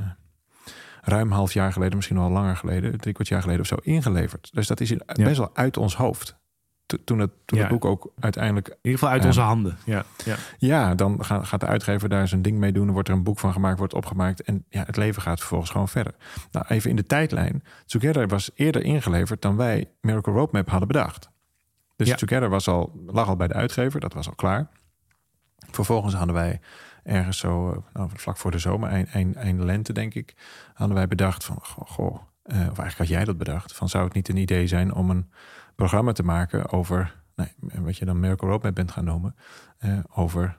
Ruim 1.05 1.31
half 1.31 1.53
jaar 1.53 1.73
geleden, 1.73 1.97
misschien 1.97 2.19
al 2.19 2.31
langer 2.31 2.57
geleden, 2.57 3.01
drie 3.01 3.15
kwart 3.15 3.29
jaar 3.29 3.41
geleden 3.41 3.61
of 3.61 3.67
zo, 3.67 3.77
ingeleverd. 3.83 4.51
Dus 4.53 4.67
dat 4.67 4.81
is 4.81 4.97
best 5.07 5.39
wel 5.39 5.51
uit 5.55 5.77
ons 5.77 5.97
hoofd 5.97 6.37
toen, 7.05 7.19
het, 7.19 7.31
toen 7.45 7.59
het 7.59 7.69
boek 7.69 7.85
ook 7.85 8.13
uiteindelijk... 8.19 8.69
In 8.69 8.77
ieder 8.83 8.99
geval 8.99 9.15
uit 9.15 9.25
onze 9.25 9.41
handen. 9.41 9.77
Ja, 9.85 10.05
ja. 10.25 10.37
ja 10.59 10.95
dan 10.95 11.25
gaat, 11.25 11.47
gaat 11.47 11.61
de 11.61 11.67
uitgever 11.67 12.09
daar 12.09 12.29
zijn 12.29 12.43
ding 12.43 12.59
mee 12.59 12.73
doen. 12.73 12.87
Er 12.87 12.93
wordt 12.93 13.09
er 13.09 13.15
een 13.15 13.23
boek 13.23 13.39
van 13.39 13.53
gemaakt, 13.53 13.79
wordt 13.79 13.95
opgemaakt. 13.95 14.43
En 14.43 14.65
ja, 14.69 14.83
het 14.87 14.97
leven 14.97 15.23
gaat 15.23 15.39
vervolgens 15.39 15.71
gewoon 15.71 15.89
verder. 15.89 16.15
Nou, 16.51 16.67
even 16.69 16.91
in 16.91 16.97
de 16.97 17.05
tijdlijn. 17.05 17.63
Together 17.87 18.29
was 18.29 18.51
eerder 18.55 18.83
ingeleverd 18.83 19.43
dan 19.43 19.57
wij 19.57 19.91
Miracle 20.01 20.33
Roadmap 20.33 20.69
hadden 20.69 20.89
bedacht. 20.89 21.31
Dus. 21.97 22.17
Together 22.17 22.49
was 22.49 22.69
al, 22.69 23.03
lag 23.07 23.29
al 23.29 23.37
bij 23.37 23.49
de 23.49 23.55
uitgever, 23.55 24.01
dat 24.01 24.13
was 24.13 24.27
al 24.27 24.35
klaar. 24.35 24.69
Vervolgens 25.71 26.15
hadden 26.15 26.35
wij 26.35 26.61
ergens 27.05 27.39
zo, 27.39 27.71
eh, 27.71 27.79
nou, 27.93 28.11
vlak 28.15 28.37
voor 28.37 28.51
de 28.51 28.59
zomer, 28.59 28.89
eind, 28.89 29.37
eind, 29.37 29.61
lente 29.61 29.93
denk 29.93 30.15
ik, 30.15 30.35
hadden 30.75 30.97
wij 30.97 31.09
bedacht 31.09 31.45
van, 31.45 31.59
goh, 31.63 32.15
uh, 32.15 32.57
of 32.57 32.57
eigenlijk 32.57 32.97
had 32.97 33.09
jij 33.09 33.25
dat 33.25 33.39
bedacht, 33.39 33.75
van 33.75 33.89
zou 33.89 34.05
het 34.05 34.15
niet 34.15 34.29
een 34.29 34.37
idee 34.37 34.67
zijn 34.67 34.95
om 34.95 35.11
een 35.11 35.31
programma 35.75 36.13
te 36.13 36.23
maken 36.23 36.73
over, 36.73 37.23
nee, 37.35 37.49
wat 37.61 37.97
je 37.97 38.05
dan 38.05 38.21
Miracle 38.21 38.49
Roadmap 38.49 38.75
bent 38.75 38.91
gaan 38.91 39.05
noemen, 39.05 39.37
uh, 39.85 39.99
over 40.15 40.59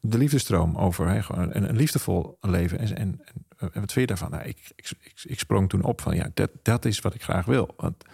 de 0.00 0.18
liefdestroom, 0.18 0.76
over 0.76 1.08
hè, 1.08 1.20
een, 1.28 1.68
een, 1.68 1.76
liefdevol 1.76 2.36
leven. 2.40 2.78
En, 2.78 2.96
en, 2.96 3.20
en, 3.58 3.70
wat 3.72 3.72
vind 3.72 3.94
je 3.94 4.06
daarvan? 4.06 4.30
Nou, 4.30 4.42
ik, 4.42 4.72
ik, 4.76 4.90
ik, 5.00 5.22
ik, 5.22 5.38
sprong 5.38 5.68
toen 5.68 5.82
op 5.82 6.00
van 6.00 6.14
ja, 6.14 6.30
dat, 6.34 6.50
dat 6.62 6.84
is 6.84 7.00
wat 7.00 7.14
ik 7.14 7.22
graag 7.22 7.44
wil. 7.44 7.74
Want 7.76 8.04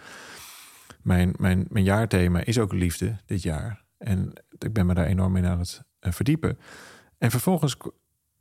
mijn, 1.01 1.33
mijn, 1.37 1.65
mijn 1.69 1.85
jaarthema 1.85 2.43
is 2.43 2.59
ook 2.59 2.73
liefde 2.73 3.17
dit 3.25 3.41
jaar. 3.41 3.83
En 3.97 4.33
ik 4.57 4.73
ben 4.73 4.85
me 4.85 4.93
daar 4.93 5.05
enorm 5.05 5.35
in 5.35 5.45
aan 5.45 5.59
het 5.59 5.81
verdiepen. 5.99 6.59
En 7.19 7.31
vervolgens 7.31 7.77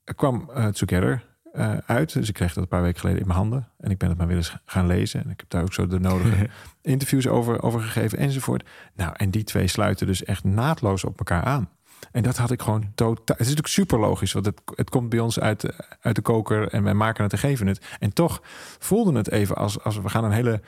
kwam 0.04 0.50
uh, 0.56 0.66
Together 0.66 1.24
uh, 1.52 1.76
uit. 1.86 2.12
Dus 2.12 2.28
ik 2.28 2.34
kreeg 2.34 2.52
dat 2.52 2.62
een 2.62 2.68
paar 2.68 2.82
weken 2.82 3.00
geleden 3.00 3.20
in 3.20 3.26
mijn 3.26 3.38
handen. 3.38 3.68
En 3.78 3.90
ik 3.90 3.98
ben 3.98 4.08
het 4.08 4.18
maar 4.18 4.26
weer 4.26 4.36
eens 4.36 4.56
gaan 4.64 4.86
lezen. 4.86 5.24
En 5.24 5.30
ik 5.30 5.40
heb 5.40 5.50
daar 5.50 5.62
ook 5.62 5.72
zo 5.72 5.86
de 5.86 6.00
nodige 6.00 6.48
interviews 6.82 7.26
over, 7.26 7.62
over 7.62 7.80
gegeven 7.80 8.18
enzovoort. 8.18 8.68
Nou, 8.94 9.12
en 9.16 9.30
die 9.30 9.44
twee 9.44 9.66
sluiten 9.66 10.06
dus 10.06 10.24
echt 10.24 10.44
naadloos 10.44 11.04
op 11.04 11.18
elkaar 11.18 11.42
aan. 11.42 11.68
En 12.12 12.22
dat 12.22 12.36
had 12.36 12.50
ik 12.50 12.62
gewoon 12.62 12.92
totaal. 12.94 13.24
Het 13.24 13.30
is 13.30 13.38
natuurlijk 13.38 13.66
super 13.66 13.98
logisch, 13.98 14.32
want 14.32 14.46
het, 14.46 14.60
het 14.74 14.90
komt 14.90 15.08
bij 15.08 15.18
ons 15.18 15.40
uit, 15.40 15.74
uit 16.00 16.14
de 16.14 16.22
koker 16.22 16.68
en 16.68 16.82
wij 16.82 16.94
maken 16.94 17.22
het 17.22 17.32
en 17.32 17.38
geven 17.38 17.66
het. 17.66 17.96
En 17.98 18.12
toch 18.12 18.42
voelde 18.78 19.12
het 19.12 19.30
even 19.30 19.56
als, 19.56 19.84
als 19.84 19.98
we 19.98 20.08
gaan 20.08 20.24
een 20.24 20.30
hele 20.30 20.60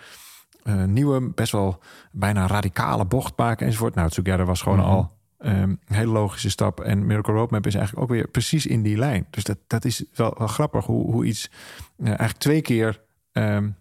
uh, 0.64 0.84
nieuwe, 0.84 1.32
best 1.34 1.52
wel 1.52 1.78
bijna 2.12 2.46
radicale 2.46 3.04
bocht 3.04 3.36
maken 3.36 3.66
enzovoort. 3.66 3.94
Nou, 3.94 4.10
Together 4.10 4.46
was 4.46 4.62
gewoon 4.62 4.78
mhm. 4.78 4.88
al 4.88 5.18
Um, 5.44 5.80
een 5.86 5.96
hele 5.96 6.12
logische 6.12 6.50
stap. 6.50 6.80
En 6.80 7.06
Miracle 7.06 7.34
Roadmap 7.34 7.66
is 7.66 7.74
eigenlijk 7.74 8.04
ook 8.04 8.16
weer 8.16 8.28
precies 8.28 8.66
in 8.66 8.82
die 8.82 8.96
lijn. 8.96 9.26
Dus 9.30 9.44
dat, 9.44 9.58
dat 9.66 9.84
is 9.84 10.04
wel, 10.14 10.34
wel 10.38 10.46
grappig 10.46 10.84
hoe, 10.84 11.10
hoe 11.10 11.24
iets 11.24 11.50
uh, 11.96 12.06
eigenlijk 12.06 12.38
twee 12.38 12.62
keer... 12.62 13.00
Um, 13.32 13.76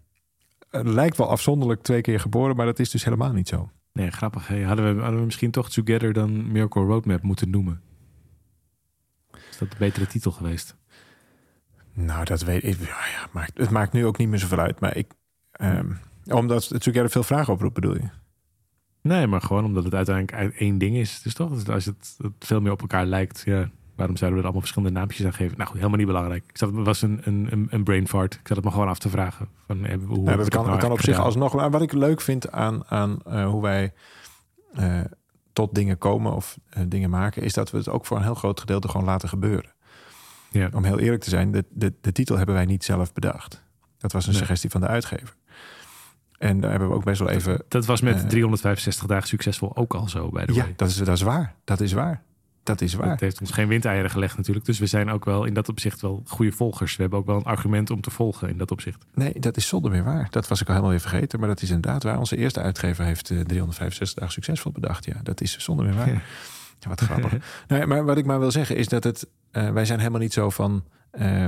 lijkt 0.72 1.18
wel 1.18 1.30
afzonderlijk 1.30 1.82
twee 1.82 2.01
keer 2.01 2.20
geboren, 2.20 2.56
maar 2.56 2.66
dat 2.66 2.80
is 2.80 2.89
dus 2.89 3.04
helemaal 3.04 3.34
niet 3.34 3.48
zo. 3.48 3.70
Nee, 3.94 4.12
grappig. 4.12 4.48
Hey, 4.48 4.62
hadden, 4.62 4.96
we, 4.96 5.01
hadden 5.01 5.20
we 5.20 5.25
misschien 5.25 5.51
toch 5.51 5.70
Together 5.70 6.13
dan 6.13 6.51
Miracle 6.51 6.84
Roadmap 6.84 7.22
moeten 7.22 7.50
noemen? 7.50 7.82
Is 9.32 9.58
dat 9.58 9.72
een 9.72 9.78
betere 9.78 10.08
titel 10.08 10.32
geweest? 10.32 10.75
Nou, 11.94 12.25
dat 12.25 12.42
weet 12.42 12.63
ik. 12.63 12.80
Ja, 12.80 12.86
ja, 12.88 13.28
maakt, 13.32 13.58
het 13.58 13.70
maakt 13.70 13.94
nu 13.94 14.06
ook 14.06 14.18
niet 14.18 14.30
meer 14.30 14.39
zoveel 14.39 14.60
uit. 14.60 14.80
Maar 14.80 14.96
ik... 14.96 15.13
Um, 15.62 16.00
omdat 16.25 16.68
Together 16.68 17.10
veel 17.10 17.24
vragen 17.24 17.54
oproept, 17.54 17.74
bedoel 17.74 17.96
je? 17.96 18.10
Nee, 19.01 19.27
maar 19.27 19.41
gewoon 19.41 19.65
omdat 19.65 19.84
het 19.84 19.94
uiteindelijk 19.94 20.56
één 20.56 20.77
ding 20.77 20.96
is. 20.96 21.22
Dus 21.22 21.34
toch, 21.34 21.68
als 21.68 21.86
het, 21.86 22.15
het 22.18 22.32
veel 22.39 22.62
meer 22.62 22.72
op 22.72 22.82
elkaar 22.82 23.06
lijkt, 23.06 23.41
ja, 23.46 23.70
waarom 23.96 24.18
zouden 24.18 24.39
we 24.39 24.46
er 24.46 24.51
allemaal 24.51 24.62
verschillende 24.62 25.00
naampjes 25.00 25.25
aan 25.25 25.34
geven? 25.34 25.58
Nou 25.58 25.70
goed, 25.70 25.77
helemaal 25.77 25.98
niet 25.98 26.08
belangrijk. 26.08 26.44
Ik 26.48 26.58
zat, 26.58 26.75
het 26.75 26.86
was 26.86 27.01
een, 27.01 27.22
een, 27.24 27.68
een 27.70 27.84
brain 27.84 28.08
fart. 28.08 28.34
Ik 28.34 28.48
zat 28.48 28.56
het 28.56 28.65
me 28.65 28.72
gewoon 28.72 28.88
af 28.88 29.00
te 29.00 29.10
vragen. 29.10 29.48
Van, 29.65 29.86
eh, 29.86 29.98
hoe 30.06 30.36
dat 30.36 30.50
kan, 30.50 30.65
nou 30.65 30.79
kan 30.79 30.91
op 30.91 31.01
zich 31.01 31.20
alsnog. 31.20 31.53
Maar 31.53 31.72
wat 31.72 31.82
ik 31.82 31.91
leuk 31.91 32.22
vind 32.22 32.51
aan, 32.51 32.86
aan 32.88 33.20
uh, 33.27 33.50
hoe 33.50 33.62
wij 33.62 33.94
uh, 34.79 35.01
tot 35.53 35.75
dingen 35.75 35.98
komen 35.98 36.34
of 36.34 36.58
uh, 36.77 36.84
dingen 36.88 37.10
maken, 37.10 37.44
is 37.44 37.53
dat 37.53 37.72
we 37.72 37.77
het 37.77 37.89
ook 37.89 38.06
voor 38.06 38.18
een 38.18 38.24
heel 38.24 38.36
groot 38.36 38.60
gedeelte 38.60 38.88
gewoon 38.88 39.06
laten 39.06 39.29
gebeuren. 39.29 39.74
Ja. 40.51 40.70
Om 40.74 40.84
heel 40.84 41.00
eerlijk 41.00 41.24
te 41.24 41.29
zijn, 41.29 41.51
de, 41.51 41.65
de, 41.70 41.94
de 42.01 42.12
titel 42.12 42.38
hebben 42.38 42.56
wij 42.56 42.65
niet 42.65 42.84
zelf 42.84 43.13
bedacht. 43.13 43.63
Dat 43.98 44.12
was 44.12 44.24
een 44.25 44.32
nee. 44.32 44.39
suggestie 44.39 44.70
van 44.70 44.82
de 44.82 44.88
uitgever. 44.88 45.36
En 46.39 46.60
daar 46.60 46.69
hebben 46.69 46.89
we 46.89 46.96
ook 46.96 47.03
best 47.03 47.19
wel 47.19 47.29
even. 47.29 47.62
Dat, 47.67 47.86
was 47.86 48.01
met 48.01 48.29
365 48.29 49.05
dagen 49.05 49.27
succesvol 49.27 49.75
ook 49.75 49.93
al 49.93 50.10
zo 50.10 50.29
bij 50.29 50.46
de 50.46 50.53
Ja, 50.53 50.65
dat 50.75 50.89
is, 50.89 50.96
dat 50.96 51.15
is 51.15 51.22
waar. 51.22 51.53
Dat 51.63 51.81
is 51.81 51.93
waar. 51.93 52.22
Dat 52.63 52.81
is 52.81 52.93
waar. 52.93 53.10
Het 53.10 53.19
heeft 53.19 53.41
ons 53.41 53.51
geen 53.51 53.67
windeieren 53.67 54.10
gelegd 54.10 54.38
natuurlijk. 54.38 54.65
Dus 54.65 54.79
we 54.79 54.86
zijn 54.86 55.10
ook 55.10 55.25
wel 55.25 55.46
in 55.46 55.53
dat 55.53 55.69
opzicht 55.69 56.01
wel 56.01 56.24
goede 56.25 56.51
volgers. 56.51 56.96
We 56.96 57.01
hebben 57.01 57.19
ook 57.19 57.25
wel 57.25 57.36
een 57.36 57.43
argument 57.43 57.89
om 57.89 58.01
te 58.01 58.12
volgen 58.12 58.50
in 58.50 58.58
dat 58.58 58.72
opzicht. 58.72 59.05
Nee, 59.13 59.39
dat 59.39 59.58
is 59.58 59.67
zonder 59.67 59.91
meer 59.91 60.03
waar. 60.03 60.27
Dat 60.29 60.48
was 60.48 60.62
ik 60.62 60.67
al 60.67 60.74
helemaal 60.74 60.96
weer 60.96 61.10
vergeten. 61.10 61.39
Maar 61.39 61.48
dat 61.48 61.62
is 61.62 61.69
inderdaad 61.69 62.03
waar. 62.03 62.19
Onze 62.19 62.38
eerste 62.38 62.60
uitgever 62.62 63.05
heeft 63.05 63.25
365 63.25 64.13
dagen 64.13 64.34
succesvol 64.34 64.72
bedacht. 64.72 65.05
Ja, 65.05 65.15
dat 65.24 65.41
is 65.41 65.58
zonder 65.58 65.86
meer 65.86 65.96
waar. 65.96 66.10
Ja. 66.79 66.89
wat 66.89 67.01
grappig. 67.01 67.34
nee, 67.67 67.86
maar 67.86 68.05
wat 68.05 68.17
ik 68.17 68.25
maar 68.25 68.39
wil 68.39 68.51
zeggen 68.51 68.75
is 68.75 68.88
dat 68.88 69.03
het... 69.03 69.27
Uh, 69.51 69.69
wij 69.69 69.86
zijn 69.86 70.00
helemaal 70.00 70.22
niet 70.22 70.34
zo 70.34 70.50
van... 70.50 70.84
Uh, 71.19 71.46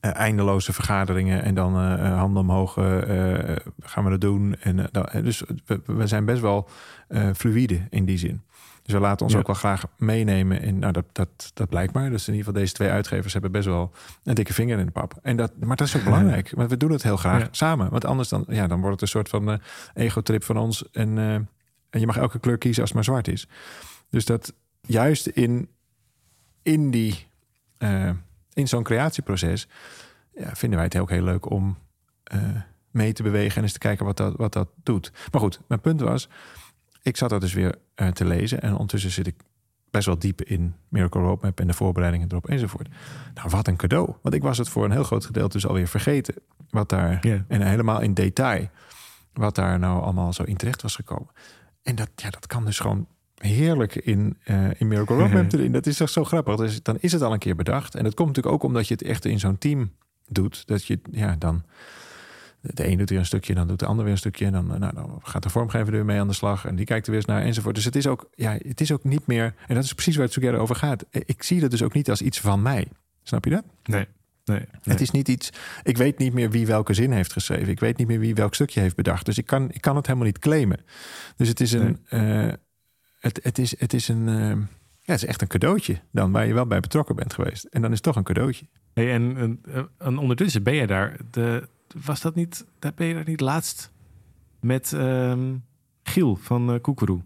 uh, 0.00 0.14
eindeloze 0.14 0.72
vergaderingen 0.72 1.42
en 1.42 1.54
dan 1.54 1.76
uh, 1.76 2.18
handen 2.18 2.42
omhoog 2.42 2.72
gaan 3.80 4.04
we 4.04 4.10
dat 4.10 4.20
doen. 4.20 4.56
En, 4.60 4.90
dus 5.22 5.42
we, 5.66 5.80
we, 5.86 6.06
zijn 6.06 6.24
best 6.24 6.40
wel 6.40 6.68
fluïde 7.34 7.80
in 7.90 8.04
die 8.04 8.18
zin. 8.18 8.42
Dus 8.82 8.92
we 8.92 9.00
laten 9.00 9.26
ons 9.26 9.36
ook 9.36 9.46
wel 9.46 9.56
graag 9.56 9.84
meenemen. 9.96 10.60
En 10.60 10.78
nou, 10.78 10.92
dat, 10.92 11.04
dat, 11.12 11.50
dat 11.54 11.68
blijkt 11.68 11.92
maar. 11.92 12.10
Dus 12.10 12.28
in 12.28 12.34
ieder 12.34 12.46
geval 12.46 12.60
deze 12.60 12.74
twee 12.74 12.90
uitgevers 12.90 13.32
hebben 13.32 13.52
best 13.52 13.66
wel 13.66 13.92
een 14.24 14.34
dikke 14.34 14.52
vinger 14.54 14.78
in 14.78 14.86
de 14.86 14.92
pap. 14.92 15.18
En 15.22 15.36
dat, 15.36 15.52
maar 15.60 15.76
dat 15.76 15.86
is 15.86 15.96
ook 15.96 16.04
belangrijk. 16.04 16.52
Want 16.54 16.70
we 16.70 16.76
doen 16.76 16.92
het 16.92 17.02
heel 17.02 17.16
graag 17.16 17.48
samen. 17.50 17.90
Want 17.90 18.04
anders 18.04 18.28
dan, 18.28 18.44
ja, 18.48 18.66
dan 18.66 18.80
wordt 18.80 18.92
het 18.92 19.02
een 19.02 19.08
soort 19.08 19.28
van 19.28 19.60
ego-trip 19.94 20.44
van 20.44 20.56
ons. 20.56 20.90
En, 20.90 21.18
en 21.90 22.00
je 22.00 22.06
mag 22.06 22.16
elke 22.16 22.38
kleur 22.38 22.58
kiezen 22.58 22.80
als 22.80 22.90
het 22.90 22.98
maar 22.98 23.08
zwart 23.14 23.28
is. 23.28 23.48
Dus 24.10 24.24
dat 24.24 24.54
juist 24.80 25.26
in, 25.26 25.68
in 26.62 26.90
die... 26.90 27.28
In 28.52 28.68
zo'n 28.68 28.82
creatieproces 28.82 29.68
ja, 30.34 30.54
vinden 30.54 30.78
wij 30.78 30.86
het 30.86 30.98
ook 30.98 31.10
heel 31.10 31.22
leuk 31.22 31.50
om 31.50 31.78
uh, 32.34 32.42
mee 32.90 33.12
te 33.12 33.22
bewegen 33.22 33.56
en 33.56 33.62
eens 33.62 33.72
te 33.72 33.78
kijken 33.78 34.06
wat 34.06 34.16
dat, 34.16 34.36
wat 34.36 34.52
dat 34.52 34.68
doet. 34.82 35.12
Maar 35.32 35.40
goed, 35.40 35.60
mijn 35.68 35.80
punt 35.80 36.00
was, 36.00 36.28
ik 37.02 37.16
zat 37.16 37.30
dat 37.30 37.40
dus 37.40 37.52
weer 37.52 37.74
uh, 37.96 38.08
te 38.08 38.24
lezen 38.24 38.62
en 38.62 38.72
ondertussen 38.72 39.10
zit 39.10 39.26
ik 39.26 39.34
best 39.90 40.06
wel 40.06 40.18
diep 40.18 40.42
in 40.42 40.74
Miracle 40.88 41.20
Roadmap 41.20 41.60
en 41.60 41.66
de 41.66 41.72
voorbereidingen 41.72 42.28
erop 42.30 42.48
enzovoort. 42.48 42.88
Nou, 43.34 43.48
wat 43.48 43.66
een 43.66 43.76
cadeau. 43.76 44.14
Want 44.22 44.34
ik 44.34 44.42
was 44.42 44.58
het 44.58 44.68
voor 44.68 44.84
een 44.84 44.90
heel 44.90 45.04
groot 45.04 45.24
gedeelte 45.24 45.52
dus 45.52 45.66
alweer 45.66 45.88
vergeten. 45.88 46.34
Wat 46.70 46.88
daar, 46.88 47.18
yeah. 47.26 47.40
en 47.48 47.62
helemaal 47.62 48.00
in 48.00 48.14
detail, 48.14 48.68
wat 49.32 49.54
daar 49.54 49.78
nou 49.78 50.02
allemaal 50.02 50.32
zo 50.32 50.42
in 50.42 50.56
terecht 50.56 50.82
was 50.82 50.94
gekomen. 50.94 51.28
En 51.82 51.94
dat, 51.94 52.10
ja, 52.14 52.30
dat 52.30 52.46
kan 52.46 52.64
dus 52.64 52.78
gewoon 52.78 53.06
heerlijk 53.42 53.94
in, 53.94 54.36
uh, 54.44 54.68
in 54.78 54.88
Miracle 54.88 55.16
Roadmap 55.20 55.52
erin. 55.52 55.72
Dat 55.72 55.86
is 55.86 55.96
toch 55.96 56.10
zo 56.10 56.24
grappig. 56.24 56.56
Dus 56.56 56.82
dan 56.82 56.96
is 57.00 57.12
het 57.12 57.22
al 57.22 57.32
een 57.32 57.38
keer 57.38 57.56
bedacht. 57.56 57.94
En 57.94 58.04
dat 58.04 58.14
komt 58.14 58.28
natuurlijk 58.28 58.54
ook 58.54 58.62
omdat 58.62 58.88
je 58.88 58.94
het 58.94 59.02
echt 59.02 59.24
in 59.24 59.38
zo'n 59.38 59.58
team 59.58 59.92
doet. 60.28 60.66
Dat 60.66 60.84
je 60.86 61.00
ja, 61.10 61.36
dan 61.38 61.62
de 62.60 62.86
een 62.86 62.98
doet 62.98 63.10
weer 63.10 63.18
een 63.18 63.26
stukje, 63.26 63.54
dan 63.54 63.68
doet 63.68 63.78
de 63.78 63.86
ander 63.86 64.04
weer 64.04 64.12
een 64.12 64.18
stukje. 64.18 64.46
En 64.46 64.52
dan, 64.52 64.66
nou, 64.66 64.94
dan 64.94 65.20
gaat 65.22 65.42
de 65.42 65.48
vormgever 65.48 65.94
er 65.94 66.04
mee 66.04 66.20
aan 66.20 66.28
de 66.28 66.34
slag. 66.34 66.64
En 66.66 66.76
die 66.76 66.84
kijkt 66.86 67.06
er 67.06 67.12
weer 67.12 67.20
eens 67.20 67.30
naar 67.30 67.42
enzovoort. 67.42 67.74
Dus 67.74 67.84
het 67.84 67.96
is 67.96 68.06
ook, 68.06 68.28
ja, 68.34 68.56
het 68.66 68.80
is 68.80 68.92
ook 68.92 69.04
niet 69.04 69.26
meer. 69.26 69.54
En 69.66 69.74
dat 69.74 69.84
is 69.84 69.92
precies 69.92 70.16
waar 70.16 70.24
het 70.24 70.34
Together 70.34 70.58
over 70.58 70.76
gaat. 70.76 71.04
Ik 71.10 71.42
zie 71.42 71.60
dat 71.60 71.70
dus 71.70 71.82
ook 71.82 71.94
niet 71.94 72.10
als 72.10 72.22
iets 72.22 72.40
van 72.40 72.62
mij. 72.62 72.88
Snap 73.22 73.44
je 73.44 73.50
dat? 73.50 73.64
Nee. 73.84 74.06
Nee, 74.44 74.58
nee. 74.58 74.66
Het 74.82 75.00
is 75.00 75.10
niet 75.10 75.28
iets. 75.28 75.50
Ik 75.82 75.96
weet 75.96 76.18
niet 76.18 76.32
meer 76.32 76.50
wie 76.50 76.66
welke 76.66 76.94
zin 76.94 77.12
heeft 77.12 77.32
geschreven. 77.32 77.68
Ik 77.68 77.80
weet 77.80 77.96
niet 77.96 78.06
meer 78.06 78.18
wie 78.18 78.34
welk 78.34 78.54
stukje 78.54 78.80
heeft 78.80 78.96
bedacht. 78.96 79.24
Dus 79.26 79.38
ik 79.38 79.46
kan, 79.46 79.70
ik 79.72 79.80
kan 79.80 79.96
het 79.96 80.06
helemaal 80.06 80.26
niet 80.26 80.38
claimen. 80.38 80.78
Dus 81.36 81.48
het 81.48 81.60
is 81.60 81.72
een. 81.72 81.98
eh, 82.08 82.48
het, 83.20 83.40
het, 83.42 83.58
is, 83.58 83.78
het 83.80 83.92
is 83.92 84.08
een. 84.08 84.28
eh, 84.28 84.48
ja, 85.02 85.12
het 85.16 85.22
is 85.22 85.24
echt 85.28 85.42
een 85.42 85.48
cadeautje 85.48 86.00
dan 86.12 86.32
waar 86.32 86.46
je 86.46 86.54
wel 86.54 86.66
bij 86.66 86.80
betrokken 86.80 87.16
bent 87.16 87.34
geweest. 87.34 87.64
En 87.64 87.80
dan 87.82 87.90
is 87.90 87.96
het 87.96 88.04
toch 88.06 88.16
een 88.16 88.22
cadeautje. 88.22 88.66
Hey, 88.94 89.12
en, 89.12 89.36
en, 89.36 89.60
en 89.98 90.18
ondertussen 90.18 90.62
ben 90.62 90.74
je 90.74 90.86
daar. 90.86 91.16
De, 91.30 91.68
was 92.04 92.20
dat 92.20 92.34
niet? 92.34 92.66
Daar 92.78 92.92
ben 92.94 93.06
je 93.06 93.14
daar 93.14 93.26
niet 93.28 93.40
laatst 93.40 93.90
met 94.60 94.92
ehm, 94.92 95.54
Giel 96.02 96.36
van 96.36 96.74
uh, 96.74 96.80
Koekeroe. 96.80 97.20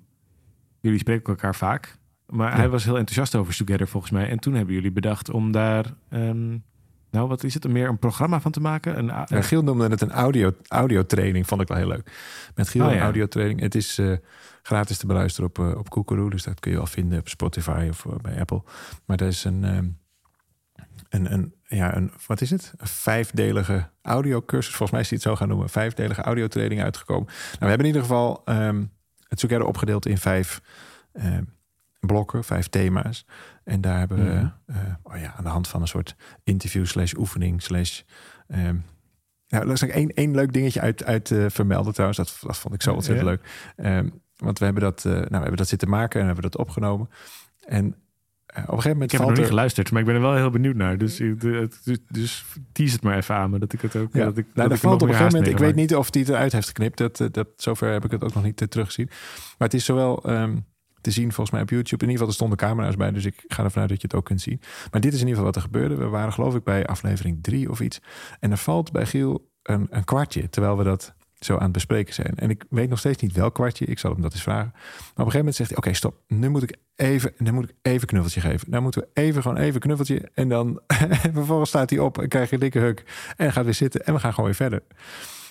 Jullie 0.80 0.98
spreken 0.98 1.24
elkaar 1.26 1.54
vaak. 1.54 1.98
Maar 2.26 2.50
Ja. 2.50 2.56
hij 2.56 2.68
was 2.68 2.84
heel 2.84 2.96
enthousiast 2.98 3.34
over 3.34 3.56
Together 3.56 3.88
volgens 3.88 4.12
mij. 4.12 4.28
En 4.28 4.38
toen 4.38 4.54
hebben 4.54 4.74
jullie 4.74 4.92
bedacht 4.92 5.30
om 5.30 5.52
daar... 5.52 5.94
ehm, 6.08 6.48
nou, 7.10 7.28
wat 7.28 7.44
is 7.44 7.54
het? 7.54 7.68
Meer 7.68 7.88
een 7.88 7.98
programma 7.98 8.40
van 8.40 8.50
te 8.52 8.60
maken? 8.60 8.98
Een, 8.98 9.06
Ja, 9.06 9.42
Giel 9.42 9.62
noemde 9.62 9.88
het 9.88 10.00
een 10.00 10.10
audio, 10.12 10.52
audiotraining. 10.68 11.46
Vond 11.46 11.60
ik 11.60 11.68
wel 11.68 11.76
heel 11.76 11.86
leuk. 11.88 12.10
Met 12.54 12.68
Giel 12.68 12.84
Oh, 12.84 12.90
een 12.90 12.96
ja. 12.96 13.02
audiotraining. 13.02 13.60
Het 13.60 13.74
is 13.74 13.98
eh, 13.98 14.12
gratis 14.66 14.98
te 14.98 15.06
beluisteren 15.06 15.48
op, 15.48 15.58
eh 15.58 15.78
op 15.78 15.90
Koekeroe. 15.90 16.30
Dus 16.30 16.42
dat 16.42 16.60
kun 16.60 16.72
je 16.72 16.78
al 16.78 16.86
vinden 16.86 17.18
op 17.18 17.28
Spotify 17.28 17.86
of 17.90 18.06
eh, 18.06 18.12
bij 18.22 18.40
Apple. 18.40 18.62
Maar 19.06 19.16
dat 19.16 19.28
is 19.28 19.44
een, 19.44 19.64
ehm, 19.64 19.88
een, 21.08 21.32
een, 21.32 21.54
ja, 21.64 21.96
een, 21.96 22.12
wat 22.26 22.40
is 22.40 22.50
het? 22.50 22.72
Een 22.76 22.86
vijfdelige 22.86 23.88
audiocursus. 24.02 24.68
Volgens 24.74 24.90
mij 24.90 25.00
is 25.00 25.08
die 25.08 25.18
het 25.18 25.26
zo 25.26 25.36
gaan 25.36 25.48
noemen. 25.48 25.68
Vijfdelige 25.68 26.22
audiotraining 26.22 26.82
uitgekomen. 26.82 27.24
Nou, 27.26 27.36
we 27.58 27.66
hebben 27.66 27.78
in 27.86 27.92
ieder 27.94 28.02
geval 28.02 28.42
ehm, 28.44 28.84
het 29.28 29.38
Together 29.38 29.66
opgedeeld 29.66 30.06
in 30.06 30.18
vijf 30.18 30.60
ehm, 31.12 31.44
blokken, 32.00 32.44
vijf 32.44 32.68
thema's. 32.68 33.26
En 33.64 33.80
daar 33.80 33.98
hebben 33.98 34.18
we 34.24 34.32
Mhm. 34.32 34.48
eh, 34.66 34.94
oh 35.02 35.16
ja, 35.16 35.34
aan 35.36 35.44
de 35.44 35.50
hand 35.50 35.68
van 35.68 35.80
een 35.80 35.88
soort 35.88 36.16
interview 36.42 36.86
slash 36.86 37.12
oefening 37.12 37.62
slash... 37.62 38.02
ehm, 38.48 38.76
nou, 39.48 39.64
daar 39.64 39.72
is 39.74 39.82
één, 39.82 40.08
één 40.08 40.34
leuk 40.34 40.52
dingetje 40.52 40.80
uit, 40.80 41.04
uit 41.04 41.28
vermelden 41.48 41.92
trouwens. 41.92 42.18
Dat, 42.18 42.38
dat 42.40 42.58
vond 42.58 42.74
ik 42.74 42.82
zo 42.82 42.92
ontzettend 42.92 43.26
Ja. 43.28 43.32
leuk. 43.32 43.72
Ehm, 43.76 44.08
want 44.44 44.58
we 44.58 44.64
hebben, 44.64 44.82
dat, 44.82 45.04
eh, 45.04 45.12
nou, 45.12 45.26
we 45.28 45.36
hebben 45.36 45.56
dat 45.56 45.68
zitten 45.68 45.88
maken 45.88 46.20
en 46.20 46.26
hebben 46.26 46.42
dat 46.44 46.56
opgenomen. 46.58 47.08
En 47.66 47.84
eh, 48.46 48.62
op 48.62 48.68
een 48.68 48.74
gegeven 48.74 48.90
moment 48.92 49.12
ik 49.12 49.18
heb 49.18 49.26
nog 49.26 49.36
niet 49.36 49.44
er... 49.46 49.50
geluisterd, 49.50 49.90
maar 49.90 50.00
ik 50.00 50.06
ben 50.06 50.14
er 50.14 50.20
wel 50.20 50.34
heel 50.34 50.50
benieuwd 50.50 50.76
naar. 50.76 50.98
Dus, 50.98 51.18
het- 51.18 51.40
dus, 51.84 51.98
dus 52.08 52.44
tease 52.72 52.92
het 52.92 53.02
maar 53.02 53.16
even 53.16 53.34
aan 53.34 53.50
me. 53.50 53.58
Dat 53.58 53.72
ik 53.72 53.80
het 53.80 53.96
ook... 53.96 54.12
Ja, 54.12 54.24
dat 54.24 54.38
ik, 54.38 54.46
nou, 54.54 54.68
dat 54.68 54.76
ik 54.76 54.82
valt 54.82 55.02
op 55.02 55.08
een 55.08 55.14
gegeven 55.14 55.32
moment, 55.36 55.52
ik 55.52 55.58
weet 55.58 55.74
niet 55.74 55.94
of 55.96 56.10
die 56.10 56.22
het 56.22 56.30
eruit 56.30 56.52
heeft 56.52 56.66
geknipt. 56.66 56.98
Dat, 56.98 57.20
eh, 57.20 57.26
dat, 57.30 57.48
zover 57.56 57.92
heb 57.92 58.04
ik 58.04 58.10
het 58.10 58.24
ook 58.24 58.34
nog 58.34 58.42
niet 58.44 58.60
eh, 58.60 58.68
teruggezien. 58.68 59.06
Maar 59.58 59.68
het 59.68 59.74
is 59.74 59.84
zowel 59.84 60.22
ehm, 60.24 60.56
te 61.00 61.10
zien 61.10 61.24
volgens 61.32 61.50
mij 61.50 61.60
op 61.62 61.70
YouTube. 61.70 62.04
In 62.04 62.10
ieder 62.10 62.12
geval, 62.12 62.28
er 62.28 62.34
stonden 62.34 62.58
camera's 62.58 62.96
bij, 62.96 63.10
dus 63.10 63.24
ik 63.24 63.44
ga 63.46 63.64
ervan 63.64 63.80
uit 63.80 63.90
dat 63.90 64.00
je 64.00 64.06
het 64.06 64.16
ook 64.16 64.24
kunt 64.24 64.40
zien. 64.40 64.60
Maar 64.90 65.00
dit 65.00 65.12
is 65.12 65.20
in 65.20 65.26
ieder 65.26 65.42
geval 65.42 65.44
wat 65.44 65.56
er 65.56 65.62
gebeurde. 65.62 65.94
We 65.96 66.08
waren 66.08 66.32
geloof 66.32 66.54
ik 66.54 66.64
bij 66.64 66.86
aflevering 66.86 67.42
drie 67.42 67.70
of 67.70 67.80
iets. 67.80 68.00
En 68.40 68.50
er 68.50 68.56
valt 68.56 68.92
bij 68.92 69.06
Giel 69.06 69.50
een, 69.62 69.86
een 69.90 70.04
kwartje, 70.04 70.48
terwijl 70.50 70.76
we 70.78 70.84
dat 70.84 71.14
zo 71.44 71.54
aan 71.56 71.62
het 71.62 71.72
bespreken 71.72 72.14
zijn. 72.14 72.32
En 72.36 72.50
ik 72.50 72.64
weet 72.70 72.88
nog 72.88 72.98
steeds 72.98 73.22
niet 73.22 73.32
welk 73.32 73.54
kwartje. 73.54 73.84
Ik 73.84 73.98
zal 73.98 74.12
hem 74.12 74.22
dat 74.22 74.32
eens 74.32 74.42
vragen. 74.42 74.70
Maar 74.72 74.82
op 74.82 75.04
een 75.04 75.14
gegeven 75.16 75.38
moment 75.38 75.56
zegt 75.56 75.68
hij: 75.68 75.78
Oké, 75.78 75.94
stop. 75.94 76.20
Nu 76.28 76.48
moet 76.48 76.62
ik 76.62 76.76
even, 76.96 77.32
nu 77.38 77.52
moet 77.52 77.64
ik 77.64 77.74
even 77.82 78.06
knuffeltje 78.06 78.40
geven. 78.40 78.70
Nou 78.70 78.82
moeten 78.82 79.00
we 79.00 79.08
even 79.20 79.42
gewoon 79.42 79.56
even 79.56 79.80
knuffeltje. 79.80 80.28
En 80.34 80.48
dan 80.48 80.80
vervolgens 81.32 81.68
staat 81.68 81.90
hij 81.90 81.98
op 81.98 82.18
en 82.18 82.28
krijg 82.28 82.48
je 82.48 82.54
een 82.54 82.60
dikke 82.60 82.78
huk. 82.78 83.04
En 83.36 83.52
gaat 83.52 83.64
weer 83.64 83.74
zitten 83.74 84.04
en 84.04 84.14
we 84.14 84.20
gaan 84.20 84.30
gewoon 84.30 84.44
weer 84.46 84.58
verder. 84.58 84.82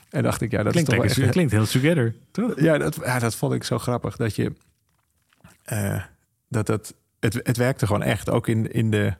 En 0.09 0.23
dacht 0.23 0.41
ik, 0.41 0.51
ja, 0.51 0.63
dat 0.63 0.71
klinkt, 0.71 0.89
is 0.91 0.95
toch 0.97 1.05
wel 1.17 1.23
echt, 1.23 1.31
klinkt 1.31 1.51
heel 1.51 1.65
Together, 1.65 2.15
toch? 2.31 2.59
ja, 2.59 2.77
dat, 2.77 2.95
ja, 3.05 3.19
dat 3.19 3.35
vond 3.35 3.53
ik 3.53 3.63
zo 3.63 3.77
grappig. 3.79 4.15
Dat 4.15 4.35
je. 4.35 4.53
eh, 5.63 6.03
dat 6.49 6.65
dat. 6.65 6.93
Het, 7.19 7.39
het 7.43 7.57
werkte 7.57 7.85
gewoon 7.85 8.01
echt. 8.01 8.29
Ook 8.29 8.47
in, 8.47 8.71
in 8.71 8.91
de. 8.91 9.13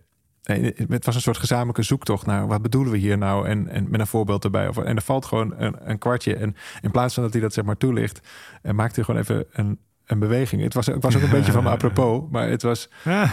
Het 0.44 1.06
was 1.06 1.16
een 1.16 1.22
soort 1.22 1.38
gezamenlijke 1.38 1.82
zoektocht 1.84 2.26
naar 2.26 2.48
wat 2.48 2.62
bedoelen 2.62 2.92
we 2.92 2.98
hier 2.98 3.18
nou? 3.18 3.48
En, 3.48 3.68
en 3.68 3.90
met 3.90 4.00
een 4.00 4.08
voorbeeld 4.08 4.44
erbij. 4.44 4.68
Of, 4.68 4.78
en 4.78 4.96
er 4.96 5.02
valt 5.02 5.26
gewoon 5.26 5.54
een, 5.58 5.76
een 5.90 5.98
kwartje. 5.98 6.36
En 6.36 6.56
in 6.82 6.92
plaats 6.92 7.14
van 7.14 7.24
dat 7.24 7.32
hij 7.34 7.42
dat 7.42 7.54
zeg 7.54 7.66
maar 7.66 7.78
toelicht, 7.78 8.28
eh, 8.62 8.74
maakte 8.74 8.96
hij 8.96 9.04
gewoon 9.04 9.22
even 9.22 9.46
een, 9.52 9.80
een 10.06 10.20
beweging. 10.20 10.62
Het 10.62 10.74
was, 10.74 10.86
het 10.86 11.04
was 11.04 11.16
ook 11.16 11.22
een 11.22 11.30
beetje 11.38 11.52
van 11.52 11.64
me 11.64 11.70
apropos, 11.70 12.22
maar 12.32 12.50
het 12.50 12.62
was. 12.62 12.90
Eh, 13.06 13.32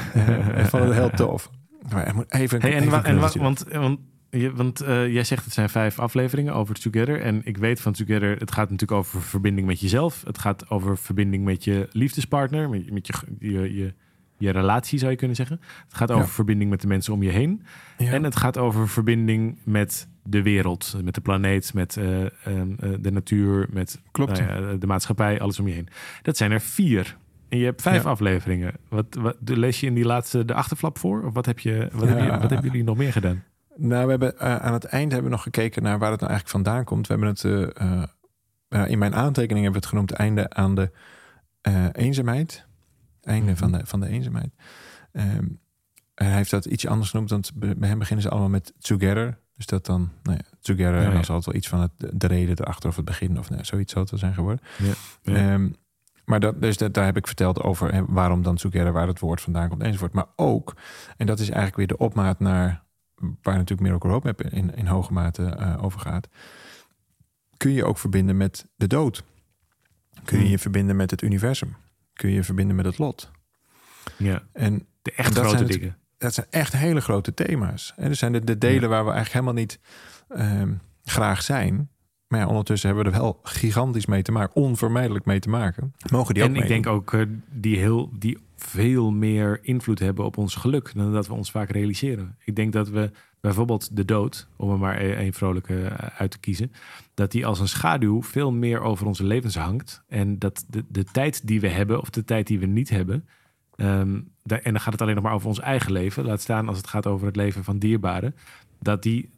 ik 0.58 0.66
vond 0.66 0.84
het 0.84 0.92
heel 0.92 1.10
tof. 1.10 1.50
Maar 1.92 2.04
hij 2.04 2.12
moet 2.14 2.32
even. 2.32 2.60
Hey, 2.60 2.74
en 2.76 2.82
even 2.82 3.18
want, 3.40 3.64
want, 3.64 3.98
je, 4.30 4.52
want 4.52 4.80
eh, 4.80 5.12
jij 5.12 5.24
zegt 5.24 5.44
het 5.44 5.54
zijn 5.54 5.68
vijf 5.70 5.98
afleveringen 5.98 6.54
over 6.54 6.74
Together. 6.74 7.20
En 7.20 7.40
ik 7.44 7.56
weet 7.56 7.80
van 7.80 7.92
Together, 7.92 8.30
het 8.38 8.52
gaat 8.52 8.70
natuurlijk 8.70 8.98
over 9.00 9.22
verbinding 9.22 9.66
met 9.66 9.80
jezelf. 9.80 10.22
Het 10.26 10.38
gaat 10.38 10.70
over 10.70 10.98
verbinding 10.98 11.44
met 11.44 11.64
je 11.64 11.88
liefdespartner, 11.90 12.68
met, 12.68 12.84
je- 12.84 12.92
met 12.92 13.06
je, 13.06 13.14
je, 13.38 13.74
je, 13.74 13.94
je 14.40 14.50
relatie 14.50 14.98
zou 14.98 15.10
je 15.10 15.16
kunnen 15.16 15.36
zeggen. 15.36 15.60
Het 15.84 15.94
gaat 15.94 16.10
over 16.10 16.24
Ja. 16.24 16.30
verbinding 16.30 16.70
met 16.70 16.80
de 16.80 16.86
mensen 16.86 17.12
om 17.12 17.22
je 17.22 17.30
heen. 17.30 17.62
Ja. 17.98 18.12
En 18.12 18.22
het 18.24 18.36
gaat 18.36 18.58
over 18.58 18.88
verbinding 18.88 19.58
met 19.64 20.08
de 20.22 20.42
wereld, 20.42 20.96
met 21.04 21.14
de 21.14 21.20
planeet, 21.20 21.74
met 21.74 21.96
eh, 21.96 22.20
ehm, 22.24 22.30
eh, 22.78 22.90
de 23.00 23.10
natuur, 23.12 23.66
met 23.70 24.00
Klopt. 24.10 24.40
nou 24.40 24.66
ja, 24.70 24.76
de 24.76 24.86
maatschappij, 24.86 25.40
alles 25.40 25.60
om 25.60 25.66
je 25.68 25.74
heen. 25.74 25.88
Dat 26.22 26.36
zijn 26.36 26.50
er 26.52 26.60
vier. 26.60 27.16
En 27.48 27.58
je 27.58 27.64
hebt 27.64 27.82
vijf 27.82 28.06
afleveringen. 28.06 28.72
Wat, 28.88 29.06
wat 29.20 29.36
lees 29.44 29.80
je 29.80 29.86
in 29.86 29.94
die 29.94 30.04
laatste 30.04 30.44
de 30.44 30.54
achterflap 30.54 30.98
voor? 30.98 31.22
Of 31.24 31.34
wat, 31.34 31.46
heb 31.46 31.58
je, 31.58 31.88
wat, 31.92 32.08
heb 32.08 32.18
je, 32.18 32.24
Ja. 32.24 32.40
wat 32.40 32.50
hebben 32.50 32.70
jullie 32.70 32.84
nog 32.84 32.96
meer 32.96 33.12
gedaan? 33.12 33.42
Nou, 33.76 34.04
we 34.04 34.10
hebben 34.10 34.38
eh, 34.38 34.56
aan 34.56 34.72
het 34.72 34.84
eind 34.84 35.12
hebben 35.12 35.30
we 35.30 35.36
nog 35.36 35.44
gekeken 35.44 35.82
naar 35.82 35.98
waar 35.98 36.10
het 36.10 36.20
nou 36.20 36.32
eigenlijk 36.32 36.64
vandaan 36.64 36.84
komt. 36.84 37.06
We 37.06 37.14
hebben 37.14 37.28
het 37.30 37.44
in 38.90 38.98
mijn 38.98 39.14
aantekeningen 39.14 39.62
hebben 39.72 39.80
we 39.80 39.86
het 39.86 39.86
genoemd 39.86 40.10
einde 40.12 40.50
aan 40.50 40.74
de 40.74 40.90
eenzaamheid. 41.92 42.66
Einde 43.22 43.50
Mhm. 43.50 43.56
van, 43.60 43.72
de, 43.72 43.80
van 43.84 44.00
de 44.00 44.08
eenzaamheid. 44.08 44.52
Ehm, 45.12 45.46
hij 46.14 46.32
heeft 46.34 46.50
dat 46.50 46.64
iets 46.64 46.86
anders 46.86 47.10
genoemd, 47.10 47.30
want 47.30 47.50
bij 47.54 47.88
hem 47.88 47.98
beginnen 47.98 48.24
ze 48.24 48.30
allemaal 48.30 48.48
met 48.48 48.72
together. 48.78 49.38
Dus 49.56 49.66
dat 49.66 49.86
dan, 49.86 50.10
nou 50.22 50.36
ja, 50.36 50.58
together, 50.60 50.92
Ja, 50.94 50.98
en 50.98 51.04
dan 51.10 51.14
ja. 51.18 51.22
zal 51.22 51.36
het 51.36 51.44
wel 51.44 51.54
iets 51.54 51.68
van 51.68 51.80
het, 51.80 51.90
de 52.20 52.26
reden 52.26 52.60
erachter 52.60 52.88
of 52.88 52.96
het 52.96 53.04
begin 53.04 53.38
of 53.38 53.50
nou, 53.50 53.64
zoiets 53.64 53.92
zal 53.92 54.02
het 54.02 54.10
wel 54.10 54.20
zijn 54.20 54.34
geworden. 54.34 54.64
Ja. 54.78 54.92
Ehm, 55.34 55.68
maar 56.24 56.40
dat, 56.40 56.60
dus 56.62 56.76
dat, 56.76 56.94
daar 56.94 57.04
heb 57.04 57.16
ik 57.16 57.26
verteld 57.26 57.62
over 57.62 57.92
hè, 57.94 58.04
waarom 58.06 58.42
dan 58.42 58.56
together, 58.56 58.92
waar 58.92 59.06
het 59.06 59.18
woord 59.18 59.40
vandaan 59.40 59.68
komt 59.68 59.82
enzovoort. 59.82 60.12
Maar 60.12 60.26
ook, 60.36 60.76
en 61.16 61.26
dat 61.26 61.38
is 61.38 61.46
eigenlijk 61.48 61.76
weer 61.76 61.86
de 61.86 61.98
opmaat 61.98 62.40
naar 62.40 62.82
waar 63.42 63.54
natuurlijk 63.56 63.80
Miracle 63.80 64.10
Roadmap 64.10 64.42
in, 64.42 64.74
in 64.76 64.86
hoge 64.86 65.12
mate 65.12 65.44
eh, 65.44 65.82
over 65.84 66.00
gaat. 66.00 66.28
Kun 67.56 67.70
je 67.72 67.84
ook 67.84 67.98
verbinden 67.98 68.36
met 68.36 68.66
de 68.76 68.86
dood? 68.86 69.24
Kun 70.24 70.36
je 70.36 70.42
Hmm. 70.42 70.52
je 70.52 70.58
verbinden 70.58 70.96
met 70.96 71.10
het 71.10 71.22
universum? 71.22 71.76
Kun 72.20 72.30
je 72.30 72.44
verbinden 72.44 72.76
met 72.76 72.84
het 72.84 72.98
lot? 72.98 73.30
Ja, 74.16 74.42
En 74.52 74.86
de 75.02 75.12
echt 75.12 75.32
grote 75.32 75.48
zijn 75.48 75.62
het- 75.62 75.72
dingen. 75.72 75.96
dat 76.18 76.34
zijn 76.34 76.46
echt 76.50 76.72
hele 76.72 77.00
grote 77.00 77.34
thema's. 77.34 77.92
En 77.96 78.08
er 78.08 78.14
zijn 78.16 78.32
de, 78.32 78.44
de 78.44 78.58
delen 78.58 78.80
Ja. 78.82 78.88
waar 78.88 79.04
we 79.04 79.10
eigenlijk 79.10 79.32
helemaal 79.32 79.54
niet 79.62 79.78
ehm, 80.28 80.72
graag 81.04 81.42
zijn. 81.42 81.90
Maar 82.26 82.40
ja, 82.40 82.46
ondertussen 82.46 82.88
hebben 82.88 83.06
we 83.06 83.12
er 83.12 83.20
wel 83.22 83.40
gigantisch 83.42 84.06
mee 84.06 84.22
te 84.22 84.32
maken, 84.32 84.54
onvermijdelijk 84.62 85.24
mee 85.24 85.38
te 85.40 85.48
maken. 85.48 85.94
Mogen 86.12 86.34
die 86.34 86.42
ook 86.42 86.48
En 86.48 86.56
ik 86.56 86.68
denk 86.68 86.86
ook 86.86 87.12
eh, 87.12 87.22
die, 87.50 87.76
heel, 87.78 88.10
die 88.18 88.38
veel 88.56 89.10
meer 89.10 89.58
invloed 89.62 89.98
hebben 89.98 90.24
op 90.24 90.36
ons 90.36 90.54
geluk 90.54 90.90
dan 90.94 91.12
dat 91.12 91.26
we 91.26 91.34
ons 91.34 91.50
vaak 91.50 91.70
realiseren. 91.70 92.36
Ik 92.44 92.56
denk 92.56 92.72
dat 92.72 92.88
we 92.88 93.10
bijvoorbeeld 93.40 93.96
de 93.96 94.04
dood, 94.04 94.48
om 94.56 94.70
er 94.70 94.78
maar 94.78 95.00
e- 95.00 95.26
een 95.26 95.32
vrolijke 95.32 95.84
eh, 95.84 96.20
uit 96.20 96.30
te 96.30 96.38
kiezen, 96.38 96.72
dat 97.14 97.30
die 97.30 97.46
als 97.46 97.60
een 97.60 97.68
schaduw 97.68 98.22
veel 98.22 98.52
meer 98.52 98.80
over 98.80 99.06
onze 99.06 99.24
levens 99.24 99.56
hangt. 99.56 100.02
En 100.08 100.38
dat 100.38 100.64
de, 100.68 100.84
de 100.88 101.04
tijd 101.04 101.46
die 101.46 101.60
we 101.60 101.68
hebben 101.68 102.00
of 102.00 102.10
de 102.10 102.24
tijd 102.24 102.46
die 102.46 102.58
we 102.58 102.66
niet 102.66 102.90
hebben, 102.90 103.28
ehm, 103.76 104.20
da- 104.42 104.60
en 104.60 104.72
dan 104.72 104.80
gaat 104.80 104.92
het 104.92 105.02
alleen 105.02 105.14
nog 105.14 105.24
maar 105.24 105.32
over 105.32 105.48
ons 105.48 105.60
eigen 105.60 105.92
leven, 105.92 106.24
laat 106.24 106.40
staan 106.40 106.68
als 106.68 106.76
het 106.76 106.86
gaat 106.86 107.06
over 107.06 107.26
het 107.26 107.36
leven 107.36 107.64
van 107.64 107.78
dierbaren, 107.78 108.34
dat 108.78 109.02
die, 109.02 109.30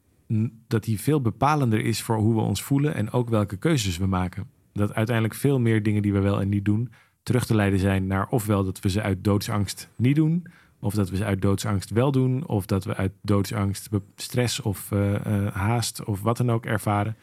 dat 0.66 0.84
die 0.84 1.00
veel 1.00 1.20
bepalender 1.20 1.84
is 1.84 2.02
voor 2.02 2.16
hoe 2.16 2.34
we 2.34 2.40
ons 2.40 2.62
voelen 2.62 2.94
en 2.94 3.10
ook 3.10 3.28
welke 3.28 3.56
keuzes 3.56 3.98
we 3.98 4.06
maken. 4.06 4.46
Dat 4.72 4.94
uiteindelijk 4.94 5.34
veel 5.36 5.60
meer 5.60 5.82
dingen 5.82 6.02
die 6.02 6.12
we 6.12 6.20
wel 6.20 6.40
en 6.40 6.48
niet 6.48 6.64
doen, 6.64 6.90
terug 7.22 7.46
te 7.46 7.54
leiden 7.54 7.78
zijn 7.78 8.06
naar 8.06 8.28
ofwel 8.28 8.64
dat 8.64 8.80
we 8.80 8.90
ze 8.90 9.02
uit 9.02 9.24
doodsangst 9.24 9.88
niet 9.96 10.16
doen, 10.16 10.46
of 10.82 10.94
dat 10.94 11.10
we 11.10 11.16
ze 11.16 11.24
uit 11.24 11.42
doodsangst 11.42 11.90
wel 11.90 12.12
doen, 12.12 12.46
of 12.46 12.66
dat 12.66 12.84
we 12.84 12.96
uit 12.96 13.12
doodsangst 13.20 13.88
stress 14.16 14.60
of 14.60 14.92
eh, 14.92 15.14
eh, 15.14 15.54
haast 15.54 16.04
of 16.04 16.22
wat 16.22 16.36
dan 16.36 16.50
ook 16.50 16.66
ervaren. 16.66 17.16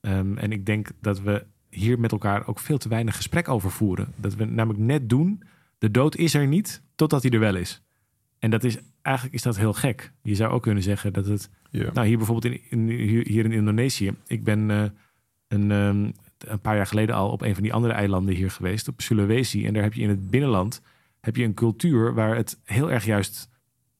Ehm, 0.00 0.36
en 0.36 0.52
ik 0.52 0.66
denk 0.66 0.90
dat 1.00 1.20
we 1.20 1.44
hier 1.70 2.00
met 2.00 2.12
elkaar 2.12 2.46
ook 2.46 2.58
veel 2.58 2.78
te 2.78 2.88
weinig 2.88 3.16
gesprek 3.16 3.48
over 3.48 3.70
voeren. 3.70 4.12
Dat 4.16 4.34
we 4.34 4.44
namelijk 4.44 4.84
net 4.84 5.08
doen, 5.08 5.42
de 5.78 5.90
dood 5.90 6.16
is 6.16 6.34
er 6.34 6.46
niet, 6.46 6.82
totdat 6.94 7.22
hij 7.22 7.30
er 7.30 7.38
wel 7.38 7.54
is. 7.54 7.82
En 8.38 8.50
dat 8.50 8.64
is 8.64 8.78
eigenlijk 9.02 9.36
is 9.36 9.42
dat 9.42 9.56
heel 9.56 9.72
gek. 9.72 10.12
Je 10.22 10.34
zou 10.34 10.52
ook 10.52 10.62
kunnen 10.62 10.82
zeggen 10.82 11.12
dat 11.12 11.26
het 11.26 11.50
nou, 11.70 12.06
hier 12.06 12.16
bijvoorbeeld 12.16 12.54
in, 12.54 12.60
in, 12.70 12.88
hier, 12.88 13.26
hier 13.26 13.44
in 13.44 13.52
Indonesië. 13.52 14.14
Ik 14.26 14.44
ben 14.44 14.70
eh, 14.70 14.84
een, 15.48 15.70
ehm, 15.70 16.10
een 16.38 16.60
paar 16.60 16.76
jaar 16.76 16.86
geleden 16.86 17.14
al 17.14 17.30
op 17.30 17.42
een 17.42 17.54
van 17.54 17.62
die 17.62 17.72
andere 17.72 17.94
eilanden 17.94 18.34
hier 18.34 18.50
geweest, 18.50 18.88
op 18.88 19.00
Sulawesi. 19.00 19.66
En 19.66 19.72
daar 19.72 19.82
heb 19.82 19.94
je 19.94 20.02
in 20.02 20.08
het 20.08 20.30
binnenland 20.30 20.82
heb 21.22 21.36
je 21.36 21.44
een 21.44 21.54
cultuur 21.54 22.14
waar 22.14 22.36
het 22.36 22.60
heel 22.64 22.90
erg 22.90 23.04
juist 23.04 23.50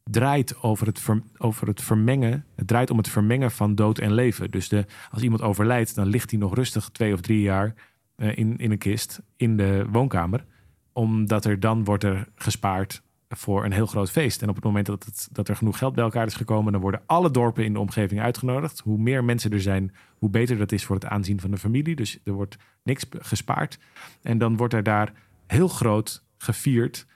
draait 0.05 0.63
over 0.63 0.87
het, 0.87 1.01
ver- 1.01 1.23
over 1.39 1.67
het 1.67 1.83
vermengen. 1.83 2.45
Het 2.57 2.67
draait 2.67 2.91
om 2.91 2.97
het 2.97 3.09
vermengen 3.09 3.51
van 3.51 3.75
dood 3.75 3.99
en 3.99 4.13
leven. 4.13 4.51
Dus 4.51 4.69
de, 4.69 4.87
als 5.11 5.23
iemand 5.23 5.43
overlijdt, 5.43 5.95
dan 5.95 6.07
ligt 6.07 6.31
hij 6.31 6.41
nog 6.41 6.55
rustig 6.55 6.89
twee 6.89 7.13
of 7.13 7.21
drie 7.21 7.41
jaar 7.41 7.75
eh, 8.17 8.37
in, 8.37 8.57
in 8.57 8.71
een 8.71 8.79
kist 8.79 9.23
in 9.37 9.57
de 9.57 9.87
woonkamer. 9.91 10.45
Omdat 10.93 11.45
er 11.45 11.61
dan 11.61 11.85
wordt 11.85 12.05
er 12.05 12.29
gespaard 12.35 13.03
voor 13.29 13.65
een 13.65 13.73
heel 13.73 13.87
groot 13.87 14.11
feest. 14.11 14.43
En 14.43 14.49
op 14.49 14.55
het 14.55 14.65
moment 14.65 14.87
dat, 14.87 15.05
het, 15.05 15.29
dat 15.33 15.49
er 15.49 15.57
genoeg 15.57 15.79
geld 15.79 15.95
bij 15.95 16.05
elkaar 16.05 16.27
is 16.27 16.35
gekomen, 16.35 16.73
dan 16.73 16.81
worden 16.81 17.03
alle 17.07 17.31
dorpen 17.31 17.65
in 17.65 17.73
de 17.73 17.79
omgeving 17.79 18.21
uitgenodigd. 18.21 18.81
Hoe 18.81 18.99
meer 18.99 19.25
mensen 19.25 19.51
er 19.51 19.61
zijn, 19.61 19.95
hoe 20.19 20.31
beter 20.31 20.59
dat 20.59 20.73
is 20.73 20.85
voor 20.85 20.95
het 20.95 21.07
aanzien 21.07 21.41
van 21.41 21.51
de 21.51 21.59
familie. 21.59 21.97
Dus 21.97 22.19
er 22.25 22.33
wordt 22.33 22.57
niks 22.83 23.07
gespaard. 23.11 23.79
En 24.23 24.39
dan 24.39 24.57
wordt 24.57 24.75
er 24.75 24.83
daar 24.83 25.13
heel 25.47 25.69
groot 25.69 26.25
gevierd 26.39 27.07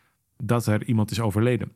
dat 0.42 0.66
er 0.66 0.84
iemand 0.84 1.10
is 1.10 1.20
overleden. 1.20 1.72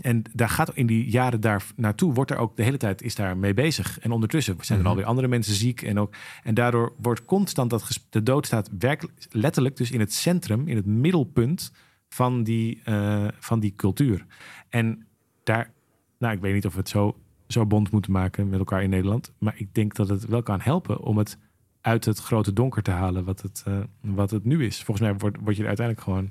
En 0.00 0.22
daar 0.32 0.48
gaat 0.48 0.74
in 0.74 0.86
die 0.86 1.10
jaren 1.10 1.40
daar 1.40 1.64
naartoe, 1.76 2.12
wordt 2.12 2.30
er 2.30 2.36
ook 2.36 2.56
de 2.56 2.62
hele 2.62 2.76
tijd 2.76 3.02
is 3.02 3.14
daar 3.14 3.36
mee 3.36 3.54
bezig. 3.54 3.98
En 3.98 4.10
ondertussen 4.10 4.56
zijn 4.60 4.78
er 4.78 4.84
Mhm. 4.84 4.92
alweer 4.92 5.08
andere 5.08 5.28
mensen 5.28 5.54
ziek. 5.54 5.82
En, 5.82 5.98
ook, 5.98 6.14
en 6.42 6.54
daardoor 6.54 6.92
wordt 7.00 7.24
constant 7.24 7.70
dat 7.70 8.00
de 8.10 8.22
dood 8.22 8.46
staat 8.46 8.70
werkelijk, 8.78 9.26
letterlijk 9.30 9.76
dus 9.76 9.90
in 9.90 10.00
het 10.00 10.12
centrum, 10.12 10.68
in 10.68 10.76
het 10.76 10.86
middelpunt 10.86 11.72
van 12.08 12.42
die, 12.42 12.80
eh, 12.84 13.28
van 13.38 13.60
die 13.60 13.74
cultuur. 13.76 14.26
En 14.68 15.06
daar, 15.44 15.70
nou, 16.18 16.34
ik 16.34 16.40
weet 16.40 16.54
niet 16.54 16.66
of 16.66 16.72
we 16.72 16.78
het 16.78 16.88
zo, 16.88 17.16
zo 17.48 17.66
bond 17.66 17.90
moeten 17.90 18.12
maken 18.12 18.48
met 18.48 18.58
elkaar 18.58 18.82
in 18.82 18.90
Nederland. 18.90 19.32
Maar 19.38 19.54
ik 19.56 19.74
denk 19.74 19.94
dat 19.94 20.08
het 20.08 20.26
wel 20.26 20.42
kan 20.42 20.60
helpen 20.60 21.00
om 21.00 21.18
het 21.18 21.38
uit 21.80 22.04
het 22.04 22.18
grote 22.18 22.52
donker 22.52 22.82
te 22.82 22.90
halen 22.90 23.24
wat 23.24 23.42
het, 23.42 23.62
eh, 23.66 23.78
wat 24.00 24.30
het 24.30 24.44
nu 24.44 24.64
is. 24.64 24.82
Volgens 24.82 25.08
mij 25.08 25.16
wordt, 25.18 25.36
word 25.40 25.56
je 25.56 25.62
er 25.62 25.68
uiteindelijk 25.68 26.06
gewoon, 26.06 26.30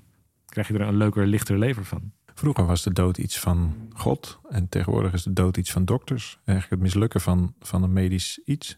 krijg 0.63 0.67
je 0.67 0.73
er 0.73 0.81
een 0.93 0.97
leuker, 0.97 1.27
lichter 1.27 1.57
leven 1.57 1.85
van. 1.85 2.11
Vroeger 2.33 2.65
was 2.65 2.83
de 2.83 2.93
dood 2.93 3.17
iets 3.17 3.39
van 3.39 3.75
God 3.93 4.39
en 4.49 4.69
tegenwoordig 4.69 5.13
is 5.13 5.23
de 5.23 5.33
dood 5.33 5.57
iets 5.57 5.71
van 5.71 5.85
dokters. 5.85 6.39
Eigenlijk 6.45 6.69
het 6.69 6.79
mislukken 6.93 7.21
van, 7.21 7.55
van 7.59 7.83
een 7.83 7.93
medisch 7.93 8.39
iets. 8.45 8.77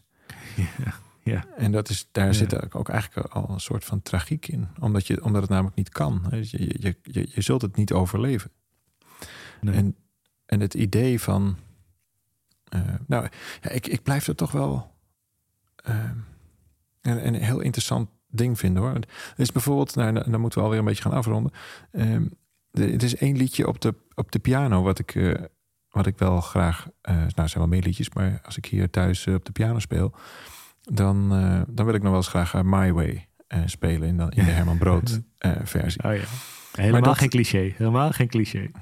Ja, 0.56 0.94
ja. 1.22 1.44
En 1.56 1.72
dat 1.72 1.88
is, 1.88 2.08
daar 2.12 2.26
Ja. 2.26 2.32
zit 2.32 2.74
ook 2.74 2.88
eigenlijk 2.88 3.28
al 3.28 3.48
een 3.50 3.60
soort 3.60 3.84
van 3.84 4.02
tragiek 4.02 4.46
in. 4.48 4.68
Omdat, 4.80 5.06
je, 5.06 5.24
omdat 5.24 5.40
het 5.42 5.50
namelijk 5.50 5.76
niet 5.76 5.88
kan. 5.88 6.26
hè. 6.30 6.36
Je, 6.36 6.76
je, 6.80 6.96
je, 7.02 7.28
je 7.34 7.40
zult 7.40 7.62
het 7.62 7.76
niet 7.76 7.92
overleven. 7.92 8.50
Nee. 9.60 9.74
En, 9.74 9.96
en 10.46 10.60
het 10.60 10.74
idee 10.74 11.20
van... 11.20 11.56
eh, 12.64 12.80
nou, 13.06 13.28
ja, 13.62 13.70
ik, 13.70 13.86
ik 13.86 14.02
blijf 14.02 14.26
er 14.28 14.34
toch 14.34 14.50
wel 14.52 14.94
eh, 15.76 16.10
een, 17.00 17.26
een 17.26 17.34
heel 17.34 17.60
interessant 17.60 18.08
ding 18.30 18.58
vinden 18.58 18.82
hoor. 18.82 18.92
Het 18.94 19.06
is 19.36 19.52
bijvoorbeeld, 19.52 19.94
nou, 19.94 20.12
dan 20.12 20.24
dan 20.30 20.40
moeten 20.40 20.58
we 20.58 20.64
alweer 20.64 20.78
een 20.80 20.86
beetje 20.86 21.02
gaan 21.02 21.12
afronden. 21.12 21.52
Ehm, 21.92 22.26
de- 22.70 22.90
het 22.90 23.02
is 23.02 23.16
één 23.16 23.36
liedje 23.36 23.66
op 23.68 23.80
de, 23.80 23.94
op 24.14 24.32
de 24.32 24.38
piano 24.38 24.82
wat 24.82 24.98
ik, 24.98 25.14
eh, 25.14 25.34
wat 25.88 26.06
ik 26.06 26.18
wel 26.18 26.40
graag... 26.40 26.86
eh 27.00 27.14
nou, 27.14 27.24
er 27.34 27.48
zijn 27.48 27.58
wel 27.58 27.66
meer 27.68 27.82
liedjes, 27.82 28.10
maar 28.10 28.40
als 28.44 28.56
ik 28.56 28.66
hier 28.66 28.90
thuis 28.90 29.26
eh, 29.26 29.34
op 29.34 29.44
de 29.44 29.52
piano 29.52 29.78
speel... 29.78 30.14
dan, 30.82 31.28
dan 31.68 31.84
wil 31.86 31.94
ik 31.94 32.00
nog 32.02 32.10
wel 32.10 32.20
eens 32.20 32.28
graag 32.28 32.62
My 32.62 32.92
Way 32.92 33.28
spelen 33.64 34.08
in 34.08 34.16
de, 34.16 34.22
in 34.22 34.44
de 34.44 34.50
Herman 34.50 34.78
Brood 34.78 35.20
versie. 35.64 36.04
Oh 36.04 36.14
ja. 36.14 36.22
Helemaal 36.72 37.02
dat- 37.02 37.18
geen 37.18 37.28
cliché. 37.28 37.72
Helemaal 37.76 38.10
geen 38.12 38.28
cliché. 38.28 38.70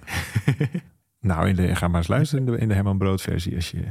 Nou, 1.20 1.48
in 1.48 1.56
de, 1.56 1.74
ga 1.76 1.88
maar 1.88 1.98
eens 1.98 2.09
luisteren 2.09 2.46
in 2.46 2.52
de, 2.52 2.59
in 2.59 2.68
de 2.68 2.74
Herman 2.74 2.98
Brood 2.98 3.22
versie 3.22 3.54
als 3.54 3.70
je, 3.70 3.76
als 3.78 3.87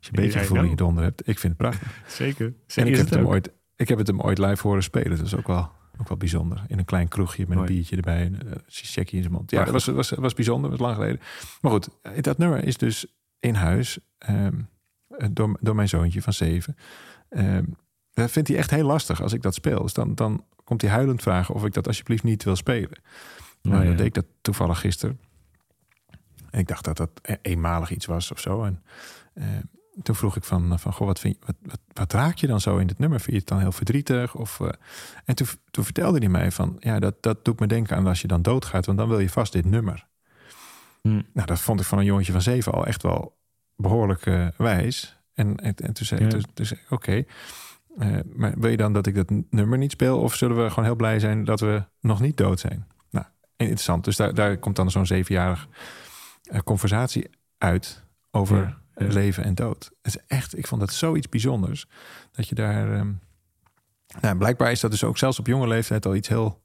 je 0.00 0.08
een 0.16 0.22
beetje 0.22 0.38
gevoel 0.38 0.62
in 0.62 0.68
je 0.70 0.76
donder 0.76 1.02
hebt. 1.04 1.20
Ik 1.28 1.38
vind 1.38 1.52
het 1.52 1.56
prachtig. 1.56 2.02
Zeker. 2.22 2.46
En 2.46 2.54
Zeker 2.66 2.90
ik 2.90 2.96
heb, 2.96 3.06
het 3.06 3.14
hem 3.14 3.26
ooit, 3.26 3.52
ik 3.80 3.88
heb 3.88 3.98
het 3.98 4.06
hem 4.06 4.20
ooit 4.20 4.38
live 4.38 4.66
horen 4.66 4.82
spelen. 4.82 5.16
Dat 5.16 5.26
is 5.26 5.34
ook 5.34 5.46
wel, 5.46 5.70
ook 6.00 6.08
wel 6.08 6.16
bijzonder. 6.16 6.64
In 6.66 6.78
een 6.78 6.84
klein 6.84 7.08
kroegje 7.08 7.44
met 7.48 7.56
Mooi. 7.56 7.68
een 7.68 7.74
biertje 7.74 7.96
erbij. 7.96 8.22
En 8.22 8.34
uh, 8.46 8.52
in 8.66 9.04
zijn 9.22 9.32
mond. 9.32 9.50
Ja, 9.50 9.64
dat 9.64 9.72
was, 9.72 9.86
was, 9.86 10.10
was 10.10 10.34
bijzonder. 10.34 10.70
Was 10.70 10.78
lang 10.78 10.94
geleden. 10.94 11.20
Maar 11.60 11.72
goed, 11.72 11.88
eh, 12.02 12.22
dat 12.22 12.38
nummer 12.38 12.64
is 12.64 12.76
dus 12.76 13.06
in 13.40 13.54
huis. 13.54 13.98
ehm, 14.18 14.60
eh, 15.08 15.28
door, 15.32 15.56
door 15.60 15.74
mijn 15.74 15.88
zoontje 15.88 16.22
van 16.22 16.32
zeven. 16.32 16.76
Ehm, 17.28 17.64
dat 18.12 18.30
vindt 18.30 18.48
hij 18.48 18.56
echt 18.58 18.70
heel 18.70 18.86
lastig 18.86 19.22
als 19.22 19.32
ik 19.32 19.42
dat 19.42 19.54
speel. 19.54 19.82
Dus 19.82 19.92
dan, 19.92 20.14
dan 20.14 20.44
komt 20.64 20.82
hij 20.82 20.90
huilend 20.90 21.22
vragen 21.22 21.54
of 21.54 21.64
ik 21.64 21.72
dat 21.72 21.86
alsjeblieft 21.86 22.22
niet 22.22 22.44
wil 22.44 22.56
spelen. 22.56 23.00
Nou, 23.62 23.82
Oh, 23.82 23.90
ja. 23.90 23.96
deed 23.96 24.06
ik 24.06 24.14
dat 24.14 24.26
toevallig 24.40 24.80
gisteren. 24.80 25.20
En 26.50 26.58
ik 26.58 26.68
dacht 26.68 26.84
dat 26.84 26.96
dat 26.96 27.10
e- 27.22 27.34
eenmalig 27.42 27.90
iets 27.90 28.06
was 28.06 28.32
of 28.32 28.40
zo. 28.40 28.62
En 28.64 28.82
eh, 29.34 29.44
toen 30.02 30.14
vroeg 30.14 30.36
ik 30.36 30.44
van, 30.44 30.78
van 30.78 30.92
goh, 30.92 31.06
wat, 31.06 31.18
vind 31.18 31.36
je, 31.38 31.46
wat, 31.46 31.56
wat, 31.62 31.80
wat 31.92 32.12
raak 32.12 32.36
je 32.36 32.46
dan 32.46 32.60
zo 32.60 32.76
in 32.76 32.86
dit 32.86 32.98
nummer? 32.98 33.20
Vind 33.20 33.32
je 33.32 33.38
het 33.38 33.48
dan 33.48 33.58
heel 33.58 33.72
verdrietig? 33.72 34.34
Of, 34.34 34.60
eh, 34.60 34.68
en 35.24 35.34
toen, 35.34 35.46
toen 35.70 35.84
vertelde 35.84 36.18
hij 36.18 36.28
mij 36.28 36.50
van, 36.52 36.76
ja, 36.78 36.98
dat, 36.98 37.22
dat 37.22 37.44
doet 37.44 37.60
me 37.60 37.66
denken 37.66 37.96
aan 37.96 38.06
als 38.06 38.20
je 38.20 38.28
dan 38.28 38.42
doodgaat, 38.42 38.86
want 38.86 38.98
dan 38.98 39.08
wil 39.08 39.18
je 39.18 39.28
vast 39.28 39.52
dit 39.52 39.64
nummer. 39.64 40.06
Hm. 41.02 41.22
Nou, 41.32 41.46
dat 41.46 41.60
vond 41.60 41.80
ik 41.80 41.86
van 41.86 41.98
een 41.98 42.04
jongetje 42.04 42.32
van 42.32 42.42
zeven 42.42 42.72
al 42.72 42.86
echt 42.86 43.02
wel 43.02 43.38
behoorlijk 43.76 44.26
eh, 44.26 44.46
wijs. 44.56 45.18
En, 45.34 45.56
en, 45.56 45.74
en 45.74 45.92
toen 45.92 46.06
zei, 46.06 46.28
Ja. 46.28 46.38
ik, 46.54 46.84
oké, 46.88 47.24
eh, 47.98 48.16
maar 48.34 48.52
wil 48.58 48.70
je 48.70 48.76
dan 48.76 48.92
dat 48.92 49.06
ik 49.06 49.14
dat 49.14 49.30
nummer 49.50 49.78
niet 49.78 49.90
speel? 49.92 50.18
Of 50.18 50.34
zullen 50.34 50.62
we 50.62 50.68
gewoon 50.68 50.84
heel 50.84 50.96
blij 50.96 51.18
zijn 51.18 51.44
dat 51.44 51.60
we 51.60 51.84
nog 52.00 52.20
niet 52.20 52.36
dood 52.36 52.60
zijn? 52.60 52.86
Nou, 53.10 53.26
interessant. 53.56 54.04
Dus 54.04 54.16
daar, 54.16 54.34
daar 54.34 54.58
komt 54.58 54.76
dan 54.76 54.90
zo'n 54.90 55.06
zevenjarig 55.06 55.68
conversatie 56.64 57.30
uit 57.58 58.04
over 58.30 58.56
Ja, 58.56 58.80
ja. 59.06 59.12
leven 59.12 59.44
en 59.44 59.54
dood. 59.54 59.90
Het 60.02 60.14
is 60.14 60.18
echt, 60.26 60.58
ik 60.58 60.66
vond 60.66 60.80
dat 60.80 60.92
zoiets 60.92 61.28
bijzonders. 61.28 61.86
Dat 62.32 62.48
je 62.48 62.54
daar... 62.54 62.92
ehm, 62.92 63.12
nou, 64.20 64.36
blijkbaar 64.36 64.70
is 64.70 64.80
dat 64.80 64.90
dus 64.90 65.04
ook 65.04 65.18
zelfs 65.18 65.38
op 65.38 65.46
jonge 65.46 65.68
leeftijd 65.68 66.06
al 66.06 66.14
iets 66.14 66.28
heel 66.28 66.62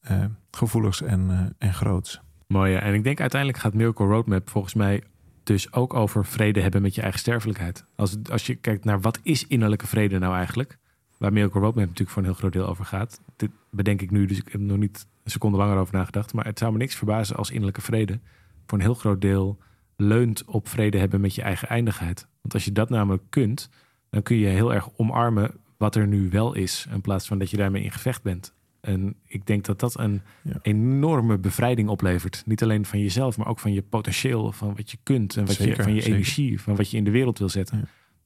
eh, 0.00 0.24
gevoeligs 0.50 1.02
en, 1.02 1.30
eh, 1.30 1.68
en 1.68 1.74
groots. 1.74 2.20
Mooi, 2.46 2.72
ja. 2.72 2.80
En 2.80 2.94
ik 2.94 3.04
denk 3.04 3.20
uiteindelijk 3.20 3.60
gaat 3.60 3.74
Miracle 3.74 4.06
Roadmap 4.06 4.50
volgens 4.50 4.74
mij 4.74 5.02
dus 5.42 5.72
ook 5.72 5.94
over 5.94 6.24
vrede 6.26 6.60
hebben 6.60 6.82
met 6.82 6.94
je 6.94 7.00
eigen 7.00 7.20
sterfelijkheid. 7.20 7.84
Als, 7.96 8.16
als 8.30 8.46
je 8.46 8.54
kijkt 8.54 8.84
naar 8.84 9.00
wat 9.00 9.18
is 9.22 9.46
innerlijke 9.46 9.86
vrede 9.86 10.18
nou 10.18 10.34
eigenlijk, 10.34 10.78
waar 11.18 11.32
Miracle 11.32 11.60
Roadmap 11.60 11.84
natuurlijk 11.84 12.10
voor 12.10 12.22
een 12.22 12.28
heel 12.28 12.38
groot 12.38 12.52
deel 12.52 12.66
over 12.66 12.84
gaat. 12.84 13.20
Dit 13.36 13.50
bedenk 13.70 14.02
ik 14.02 14.10
nu, 14.10 14.26
dus 14.26 14.38
ik 14.38 14.44
heb 14.44 14.60
er 14.60 14.66
nog 14.66 14.76
niet 14.78 15.06
een 15.24 15.30
seconde 15.30 15.56
langer 15.56 15.76
over 15.76 15.94
nagedacht. 15.94 16.32
Maar 16.32 16.44
het 16.44 16.58
zou 16.58 16.72
me 16.72 16.78
niks 16.78 16.94
verbazen 16.94 17.36
als 17.36 17.48
innerlijke 17.48 17.80
vrede 17.80 18.20
voor 18.66 18.78
een 18.78 18.84
heel 18.84 18.94
groot 18.94 19.20
deel 19.20 19.58
leunt 19.96 20.44
op 20.44 20.68
vrede 20.68 20.98
hebben 20.98 21.20
met 21.20 21.34
je 21.34 21.42
eigen 21.42 21.68
eindigheid. 21.68 22.26
Want 22.40 22.54
als 22.54 22.64
je 22.64 22.72
dat 22.72 22.90
namelijk 22.90 23.22
kunt, 23.28 23.68
dan 24.10 24.22
kun 24.22 24.36
je 24.36 24.46
heel 24.46 24.74
erg 24.74 24.88
omarmen 24.96 25.54
wat 25.76 25.94
er 25.96 26.06
nu 26.06 26.28
wel 26.30 26.54
is, 26.54 26.86
in 26.92 27.00
plaats 27.00 27.26
van 27.26 27.38
dat 27.38 27.50
je 27.50 27.56
daarmee 27.56 27.82
in 27.82 27.90
gevecht 27.92 28.22
bent. 28.22 28.54
En 28.80 29.14
ik 29.26 29.46
denk 29.46 29.64
dat 29.64 29.80
dat 29.80 29.98
een 29.98 30.22
Ja. 30.42 30.58
enorme 30.62 31.38
bevrijding 31.38 31.88
oplevert. 31.88 32.42
Niet 32.46 32.62
alleen 32.62 32.84
van 32.86 32.98
jezelf, 32.98 33.36
maar 33.36 33.46
ook 33.46 33.58
van 33.58 33.72
je 33.72 33.82
potentieel, 33.82 34.52
van 34.52 34.74
wat 34.76 34.90
je 34.90 34.98
kunt 35.02 35.36
en 35.36 35.46
wat 35.46 35.56
je, 35.56 35.76
van 35.76 35.94
je 35.94 36.00
zeker. 36.00 36.14
energie, 36.16 36.60
van 36.60 36.76
wat 36.76 36.90
je 36.90 36.96
in 36.96 37.04
de 37.04 37.10
wereld 37.10 37.38
wil 37.38 37.48
zetten. 37.48 37.78
Ja. 37.78 37.84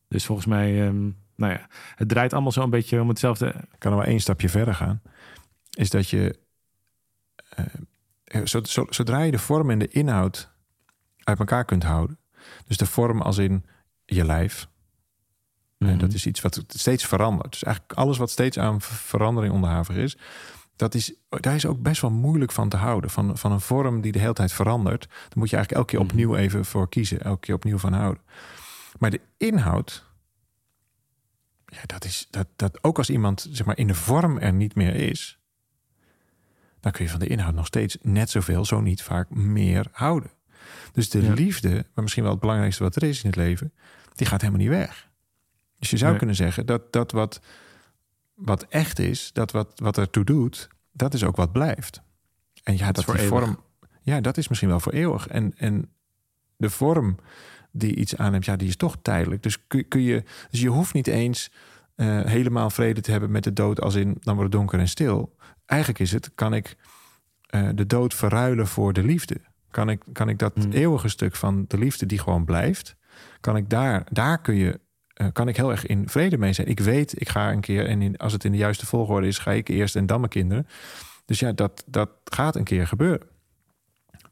Dus 0.09 0.24
volgens 0.26 0.46
mij, 0.46 0.87
ehm, 0.87 1.02
nou 1.37 1.52
ja, 1.52 1.68
het 1.94 2.09
draait 2.09 2.33
allemaal 2.33 2.52
zo 2.52 2.62
een 2.62 2.70
beetje 2.70 3.00
om 3.00 3.09
hetzelfde. 3.09 3.46
Ik 3.46 3.79
kan 3.79 3.92
er 3.92 3.98
maar 3.98 4.07
één 4.07 4.20
stapje 4.20 4.48
verder 4.48 4.74
gaan. 4.74 5.02
Is 5.70 5.90
dat 5.90 6.09
je, 6.09 6.38
eh, 8.24 8.44
zo- 8.44 8.64
zo- 8.64 8.87
zodra 8.88 9.22
je 9.22 9.31
de 9.31 9.38
vorm 9.38 9.70
en 9.70 9.79
de 9.79 9.88
inhoud 9.88 10.50
uit 11.26 11.38
elkaar 11.38 11.64
kunt 11.64 11.82
houden. 11.82 12.18
Dus 12.66 12.76
de 12.76 12.86
vorm 12.86 13.20
als 13.22 13.38
in 13.38 13.64
je 14.04 14.24
lijf. 14.24 14.68
En 15.78 15.86
Mhm. 15.86 15.98
dat 15.98 16.12
is 16.12 16.26
iets 16.26 16.40
wat 16.40 16.64
steeds 16.68 17.06
verandert. 17.06 17.50
Dus 17.52 17.62
eigenlijk 17.62 17.98
alles 17.98 18.18
wat 18.18 18.30
steeds 18.30 18.58
aan 18.58 18.80
ver- 18.80 18.96
verandering 18.96 19.54
onderhavig 19.54 19.96
is. 19.96 20.16
Dat 20.76 20.94
is, 20.94 21.12
daar 21.28 21.54
is 21.54 21.66
ook 21.66 21.82
best 21.82 22.00
wel 22.00 22.10
moeilijk 22.10 22.52
van 22.52 22.68
te 22.68 22.76
houden. 22.76 23.10
Van, 23.10 23.38
van 23.38 23.52
een 23.52 23.60
vorm 23.60 24.00
die 24.00 24.12
de 24.12 24.18
hele 24.18 24.32
tijd 24.32 24.52
verandert. 24.52 25.00
Dan 25.08 25.38
moet 25.38 25.50
je 25.50 25.56
eigenlijk 25.56 25.72
elke 25.72 25.86
keer 25.90 26.00
Mhm. 26.00 26.08
opnieuw 26.08 26.36
even 26.36 26.64
voor 26.64 26.88
kiezen. 26.88 27.20
Elke 27.22 27.40
keer 27.40 27.54
opnieuw 27.54 27.78
van 27.78 27.92
houden. 27.92 28.22
Maar 28.98 29.10
de 29.10 29.20
inhoud. 29.36 30.04
Ja, 31.66 31.80
dat 31.86 32.04
is 32.04 32.26
dat, 32.30 32.46
dat 32.56 32.84
ook 32.84 32.98
als 32.98 33.10
iemand 33.10 33.46
zeg 33.50 33.66
maar 33.66 33.78
in 33.78 33.86
de 33.86 33.94
vorm 33.94 34.38
er 34.38 34.52
niet 34.52 34.74
meer 34.74 34.94
is. 34.94 35.38
Dan 36.80 36.92
kun 36.92 37.04
je 37.04 37.10
van 37.10 37.20
de 37.20 37.26
inhoud 37.26 37.54
nog 37.54 37.66
steeds 37.66 37.96
net 38.02 38.30
zoveel, 38.30 38.64
zo 38.64 38.80
niet 38.80 39.02
vaak 39.02 39.30
meer 39.30 39.86
houden. 39.92 40.30
Dus 40.96 41.11
de 41.11 41.22
Ja. 41.22 41.32
liefde, 41.32 41.70
maar 41.70 42.02
misschien 42.02 42.22
wel 42.22 42.32
het 42.32 42.40
belangrijkste 42.40 42.82
wat 42.82 42.96
er 42.96 43.02
is 43.02 43.22
in 43.22 43.26
het 43.26 43.37
leven, 43.38 43.72
die 44.14 44.26
gaat 44.26 44.40
helemaal 44.40 44.61
niet 44.62 44.70
weg. 44.70 45.09
Dus 45.78 45.90
je 45.90 45.96
zou 45.96 46.09
Nee. 46.11 46.18
kunnen 46.18 46.37
zeggen 46.37 46.66
dat 46.66 46.92
dat 46.92 47.12
wat, 47.12 47.40
wat 48.35 48.62
echt 48.68 48.98
is, 48.98 49.30
dat 49.32 49.50
wat, 49.52 49.72
wat 49.80 49.98
ertoe 49.98 50.24
doet, 50.24 50.68
dat 50.92 51.14
is 51.14 51.24
ook 51.24 51.37
wat 51.37 51.52
blijft. 51.52 52.00
En 52.62 52.76
ja, 52.76 52.92
dat 52.92 53.04
voor 53.04 53.16
die 53.16 53.26
vorm, 53.26 53.61
ja, 54.02 54.20
dat 54.20 54.37
is 54.37 54.48
misschien 54.48 54.68
wel 54.70 54.80
voor 54.80 54.92
eeuwig. 54.92 55.28
En, 55.28 55.52
en 55.56 55.88
de 56.56 56.70
vorm 56.70 57.16
die 57.72 57.94
iets 57.94 58.16
aanneemt, 58.16 58.44
ja, 58.44 58.56
die 58.56 58.68
is 58.68 58.76
toch 58.76 58.96
tijdelijk. 59.02 59.42
Dus 59.42 59.66
kun, 59.66 59.88
kun 59.88 60.00
je, 60.02 60.22
dus 60.50 60.61
je 60.61 60.68
hoeft 60.68 60.94
niet 60.94 61.06
eens 61.06 61.50
eh, 61.94 62.20
helemaal 62.24 62.70
vrede 62.70 63.00
te 63.00 63.11
hebben 63.11 63.30
met 63.30 63.44
de 63.44 63.52
dood, 63.52 63.80
als 63.80 63.94
in 63.94 64.16
dan 64.20 64.35
wordt 64.37 64.52
het 64.52 64.61
donker 64.61 64.78
en 64.78 64.88
stil. 64.88 65.37
Eigenlijk 65.66 66.00
is 66.00 66.12
het, 66.12 66.30
kan 66.35 66.54
ik 66.54 66.76
eh, 67.46 67.68
de 67.74 67.87
dood 67.87 68.14
verruilen 68.14 68.66
voor 68.66 68.92
de 68.92 69.02
liefde? 69.04 69.40
Kan 69.76 69.88
ik, 69.88 70.02
kan 70.12 70.28
ik 70.28 70.38
dat 70.38 70.52
Hmm. 70.54 70.72
eeuwige 70.72 71.08
stuk 71.08 71.34
van 71.36 71.64
de 71.68 71.78
liefde 71.78 72.06
die 72.06 72.18
gewoon 72.18 72.44
blijft, 72.44 72.96
kan 73.40 73.56
ik 73.56 73.70
daar, 73.70 74.06
daar 74.10 74.40
kun 74.40 74.54
je, 74.54 74.80
eh, 75.12 75.26
kan 75.32 75.48
ik 75.48 75.56
heel 75.56 75.70
erg 75.70 75.86
in 75.86 76.08
vrede 76.08 76.38
mee 76.38 76.52
zijn. 76.52 76.66
Ik 76.66 76.80
weet, 76.80 77.20
ik 77.20 77.28
ga 77.28 77.52
een 77.52 77.60
keer, 77.60 77.86
en 77.86 78.02
in, 78.02 78.16
als 78.16 78.32
het 78.32 78.44
in 78.44 78.52
de 78.52 78.58
juiste 78.58 78.86
volgorde 78.86 79.26
is, 79.26 79.38
ga 79.38 79.52
ik 79.52 79.68
eerst 79.68 79.96
en 79.96 80.06
dan 80.06 80.18
mijn 80.18 80.30
kinderen. 80.30 80.66
Dus 81.24 81.38
ja, 81.38 81.52
dat, 81.52 81.84
dat 81.86 82.10
gaat 82.24 82.56
een 82.56 82.64
keer 82.64 82.86
gebeuren. 82.86 83.26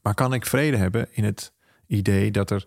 Maar 0.03 0.15
kan 0.15 0.35
ik 0.35 0.47
vrede 0.47 0.77
hebben 0.77 1.09
in 1.11 1.25
het 1.25 1.53
idee 1.87 2.31
dat, 2.31 2.51
er, 2.51 2.67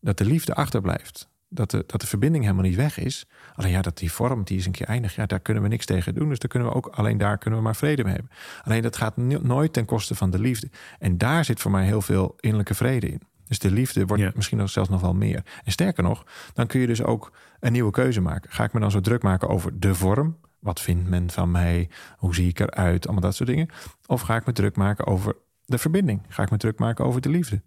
dat 0.00 0.18
de 0.18 0.24
liefde 0.24 0.54
achterblijft? 0.54 1.28
Dat 1.48 1.70
de, 1.70 1.84
dat 1.86 2.00
de 2.00 2.06
verbinding 2.06 2.44
helemaal 2.44 2.64
niet 2.64 2.76
weg 2.76 2.98
is. 2.98 3.26
Alleen 3.54 3.70
ja, 3.70 3.82
dat 3.82 3.98
die 3.98 4.12
vorm, 4.12 4.44
die 4.44 4.58
is 4.58 4.66
een 4.66 4.72
keer 4.72 4.86
eindig. 4.86 5.14
Ja, 5.14 5.26
daar 5.26 5.40
kunnen 5.40 5.62
we 5.62 5.68
niks 5.68 5.86
tegen 5.86 6.14
doen. 6.14 6.28
Dus 6.28 6.38
daar 6.38 6.50
kunnen 6.50 6.68
we 6.68 6.74
ook, 6.74 6.86
alleen 6.86 7.18
daar 7.18 7.38
kunnen 7.38 7.58
we 7.58 7.64
maar 7.64 7.76
vrede 7.76 8.04
mee 8.04 8.12
hebben. 8.12 8.32
Alleen 8.62 8.82
dat 8.82 8.96
gaat 8.96 9.16
nooit 9.16 9.72
ten 9.72 9.84
koste 9.84 10.14
van 10.14 10.30
de 10.30 10.38
liefde. 10.38 10.70
En 10.98 11.18
daar 11.18 11.44
zit 11.44 11.60
voor 11.60 11.70
mij 11.70 11.84
heel 11.84 12.02
veel 12.02 12.36
innerlijke 12.40 12.74
vrede 12.74 13.08
in. 13.08 13.20
Dus 13.48 13.58
de 13.58 13.70
liefde 13.70 14.06
wordt 14.06 14.34
misschien 14.34 14.58
nog 14.58 14.70
zelfs 14.70 14.88
nog 14.88 15.00
wel 15.00 15.14
meer. 15.14 15.44
En 15.64 15.72
sterker 15.72 16.02
nog, 16.02 16.26
dan 16.54 16.66
kun 16.66 16.80
je 16.80 16.86
dus 16.86 17.02
ook 17.02 17.32
een 17.60 17.72
nieuwe 17.72 17.90
keuze 17.90 18.20
maken. 18.20 18.50
Ga 18.50 18.64
ik 18.64 18.72
me 18.72 18.80
dan 18.80 18.90
zo 18.90 19.00
druk 19.00 19.22
maken 19.22 19.48
over 19.48 19.78
de 19.80 19.94
vorm? 19.94 20.36
Wat 20.58 20.80
vindt 20.80 21.08
men 21.08 21.30
van 21.30 21.50
mij? 21.50 21.90
Hoe 22.16 22.34
zie 22.34 22.48
ik 22.48 22.60
eruit? 22.60 23.04
Allemaal 23.04 23.22
dat 23.22 23.34
soort 23.34 23.48
dingen. 23.48 23.68
Of 24.06 24.20
ga 24.20 24.36
ik 24.36 24.46
me 24.46 24.52
druk 24.52 24.76
maken 24.76 25.06
over 25.06 25.36
de 25.64 25.78
verbinding? 25.78 26.22
Ga 26.28 26.42
ik 26.42 26.50
me 26.50 26.56
druk 26.56 26.78
maken 26.78 27.04
over 27.04 27.20
de 27.20 27.28
liefde? 27.28 27.62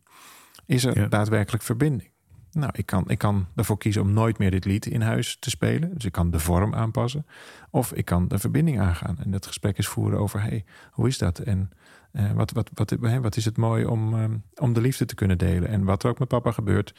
Is 0.65 0.83
er 0.83 1.09
daadwerkelijk 1.09 1.63
verbinding? 1.63 2.09
Nou, 2.51 2.71
ik 2.75 2.85
kan, 2.85 3.09
ik 3.09 3.17
kan 3.17 3.47
ervoor 3.55 3.77
kiezen 3.77 4.01
om 4.01 4.13
nooit 4.13 4.37
meer 4.37 4.51
dit 4.51 4.65
lied 4.65 4.85
in 4.85 5.01
huis 5.01 5.37
te 5.39 5.49
spelen. 5.49 5.93
Dus 5.93 6.05
ik 6.05 6.11
kan 6.11 6.31
de 6.31 6.39
vorm 6.39 6.73
aanpassen. 6.73 7.25
Of 7.69 7.93
ik 7.93 8.05
kan 8.05 8.27
de 8.27 8.39
verbinding 8.39 8.79
aangaan. 8.79 9.17
En 9.23 9.31
dat 9.31 9.45
gesprek 9.45 9.77
is 9.77 9.87
voeren 9.87 10.19
over: 10.19 10.41
hey, 10.41 10.65
hoe 10.91 11.07
is 11.07 11.17
dat? 11.17 11.39
En 11.39 11.71
uh, 12.13 12.31
wat, 12.31 12.51
wat, 12.51 12.69
wat, 12.73 12.95
wat 13.21 13.35
is 13.35 13.45
het 13.45 13.57
mooi 13.57 13.85
om, 13.85 14.13
uh, 14.13 14.25
om 14.55 14.73
de 14.73 14.81
liefde 14.81 15.05
te 15.05 15.15
kunnen 15.15 15.37
delen? 15.37 15.69
En 15.69 15.83
wat 15.83 16.03
er 16.03 16.09
ook 16.09 16.19
met 16.19 16.27
papa 16.27 16.51
gebeurt, 16.51 16.95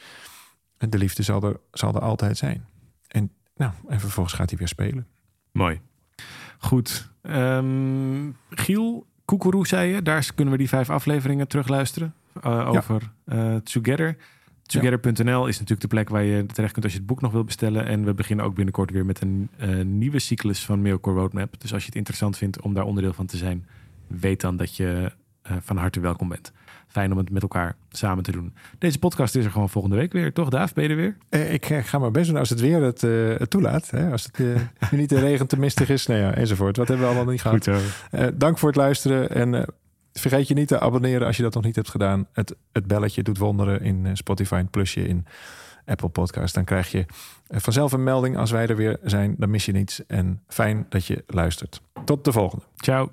de 0.77 0.97
liefde 0.97 1.23
zal 1.23 1.43
er, 1.43 1.59
zal 1.71 1.95
er 1.95 2.01
altijd 2.01 2.37
zijn. 2.37 2.65
En, 3.07 3.31
nou, 3.55 3.71
en 3.87 3.99
vervolgens 3.99 4.35
gaat 4.35 4.49
hij 4.49 4.57
weer 4.57 4.67
spelen. 4.67 5.07
Mooi. 5.51 5.81
Goed. 6.57 7.11
Um, 7.21 8.35
Giel, 8.49 9.05
Koekeroe 9.25 9.67
zei 9.67 9.93
je. 9.93 10.01
Daar 10.01 10.31
kunnen 10.35 10.53
we 10.53 10.59
die 10.59 10.69
vijf 10.69 10.89
afleveringen 10.89 11.47
terugluisteren. 11.47 12.13
Uh, 12.45 12.69
over 12.69 13.11
ja. 13.25 13.59
Together. 13.59 14.17
Together.nl 14.65 15.47
is 15.47 15.53
natuurlijk 15.53 15.81
de 15.81 15.87
plek 15.87 16.09
waar 16.09 16.23
je 16.23 16.45
terecht 16.45 16.73
kunt 16.73 16.85
als 16.85 16.93
je 16.93 16.99
het 16.99 17.07
boek 17.07 17.21
nog 17.21 17.31
wilt 17.31 17.45
bestellen. 17.45 17.85
En 17.85 18.05
we 18.05 18.13
beginnen 18.13 18.45
ook 18.45 18.55
binnenkort 18.55 18.91
weer 18.91 19.05
met 19.05 19.21
een 19.21 19.49
uh, 19.61 19.85
nieuwe 19.85 20.19
cyclus 20.19 20.65
van 20.65 20.81
Mailcore 20.81 21.19
Roadmap. 21.19 21.61
Dus 21.61 21.73
als 21.73 21.81
je 21.81 21.87
het 21.87 21.97
interessant 21.97 22.37
vindt 22.37 22.61
om 22.61 22.73
daar 22.73 22.85
onderdeel 22.85 23.13
van 23.13 23.25
te 23.25 23.37
zijn, 23.37 23.65
weet 24.07 24.41
dan 24.41 24.57
dat 24.57 24.75
je 24.75 25.11
uh, 25.51 25.57
van 25.61 25.77
harte 25.77 25.99
welkom 25.99 26.29
bent. 26.29 26.51
Fijn 26.87 27.11
om 27.11 27.17
het 27.17 27.29
met 27.29 27.41
elkaar 27.41 27.75
samen 27.89 28.23
te 28.23 28.31
doen. 28.31 28.53
Deze 28.77 28.99
podcast 28.99 29.35
is 29.35 29.45
er 29.45 29.51
gewoon 29.51 29.69
volgende 29.69 29.95
week 29.95 30.11
weer, 30.11 30.33
toch 30.33 30.49
Daaf? 30.49 30.73
Ben 30.73 30.83
je 30.83 30.89
er 30.89 30.95
weer? 30.95 31.17
Eh, 31.29 31.53
ik 31.53 31.65
ga 31.65 31.99
maar 31.99 32.11
best 32.11 32.29
doen 32.29 32.39
als 32.39 32.49
het 32.49 32.59
weer 32.59 32.81
het, 32.81 33.03
uh, 33.03 33.37
het 33.37 33.49
toelaat. 33.49 33.89
Hè? 33.89 34.11
Als 34.11 34.29
het 34.31 34.39
niet 34.91 35.09
de 35.09 35.19
regen 35.19 35.47
te 35.47 35.59
mistig 35.59 35.89
is, 35.89 36.07
nou 36.07 36.19
ja, 36.19 36.33
enzovoort. 36.33 36.77
Wat 36.77 36.87
hebben 36.87 37.05
we 37.05 37.13
allemaal 37.13 37.31
niet 37.31 37.41
gehad. 37.41 37.67
Goed 37.67 38.39
dank 38.39 38.57
voor 38.57 38.69
het 38.69 38.77
luisteren 38.77 39.29
en 39.29 39.65
vergeet 40.13 40.47
je 40.47 40.53
niet 40.53 40.67
te 40.67 40.79
abonneren 40.79 41.27
als 41.27 41.37
je 41.37 41.43
dat 41.43 41.53
nog 41.53 41.63
niet 41.63 41.75
hebt 41.75 41.89
gedaan. 41.89 42.27
Het, 42.33 42.55
het 42.71 42.87
belletje 42.87 43.23
doet 43.23 43.37
wonderen 43.37 43.81
in 43.81 44.17
Spotify, 44.17 44.55
een 44.55 44.69
plusje 44.69 45.07
in 45.07 45.25
Apple 45.85 46.09
Podcast. 46.09 46.53
Dan 46.53 46.63
krijg 46.63 46.91
je 46.91 47.05
vanzelf 47.47 47.91
een 47.91 48.03
melding 48.03 48.37
als 48.37 48.51
wij 48.51 48.67
er 48.67 48.75
weer 48.75 48.97
zijn. 49.03 49.35
Dan 49.37 49.49
mis 49.49 49.65
je 49.65 49.71
niets. 49.71 50.05
En 50.05 50.41
fijn 50.47 50.85
dat 50.89 51.05
je 51.05 51.23
luistert. 51.27 51.81
Tot 52.05 52.25
de 52.25 52.31
volgende. 52.31 52.63
Ciao. 52.75 53.09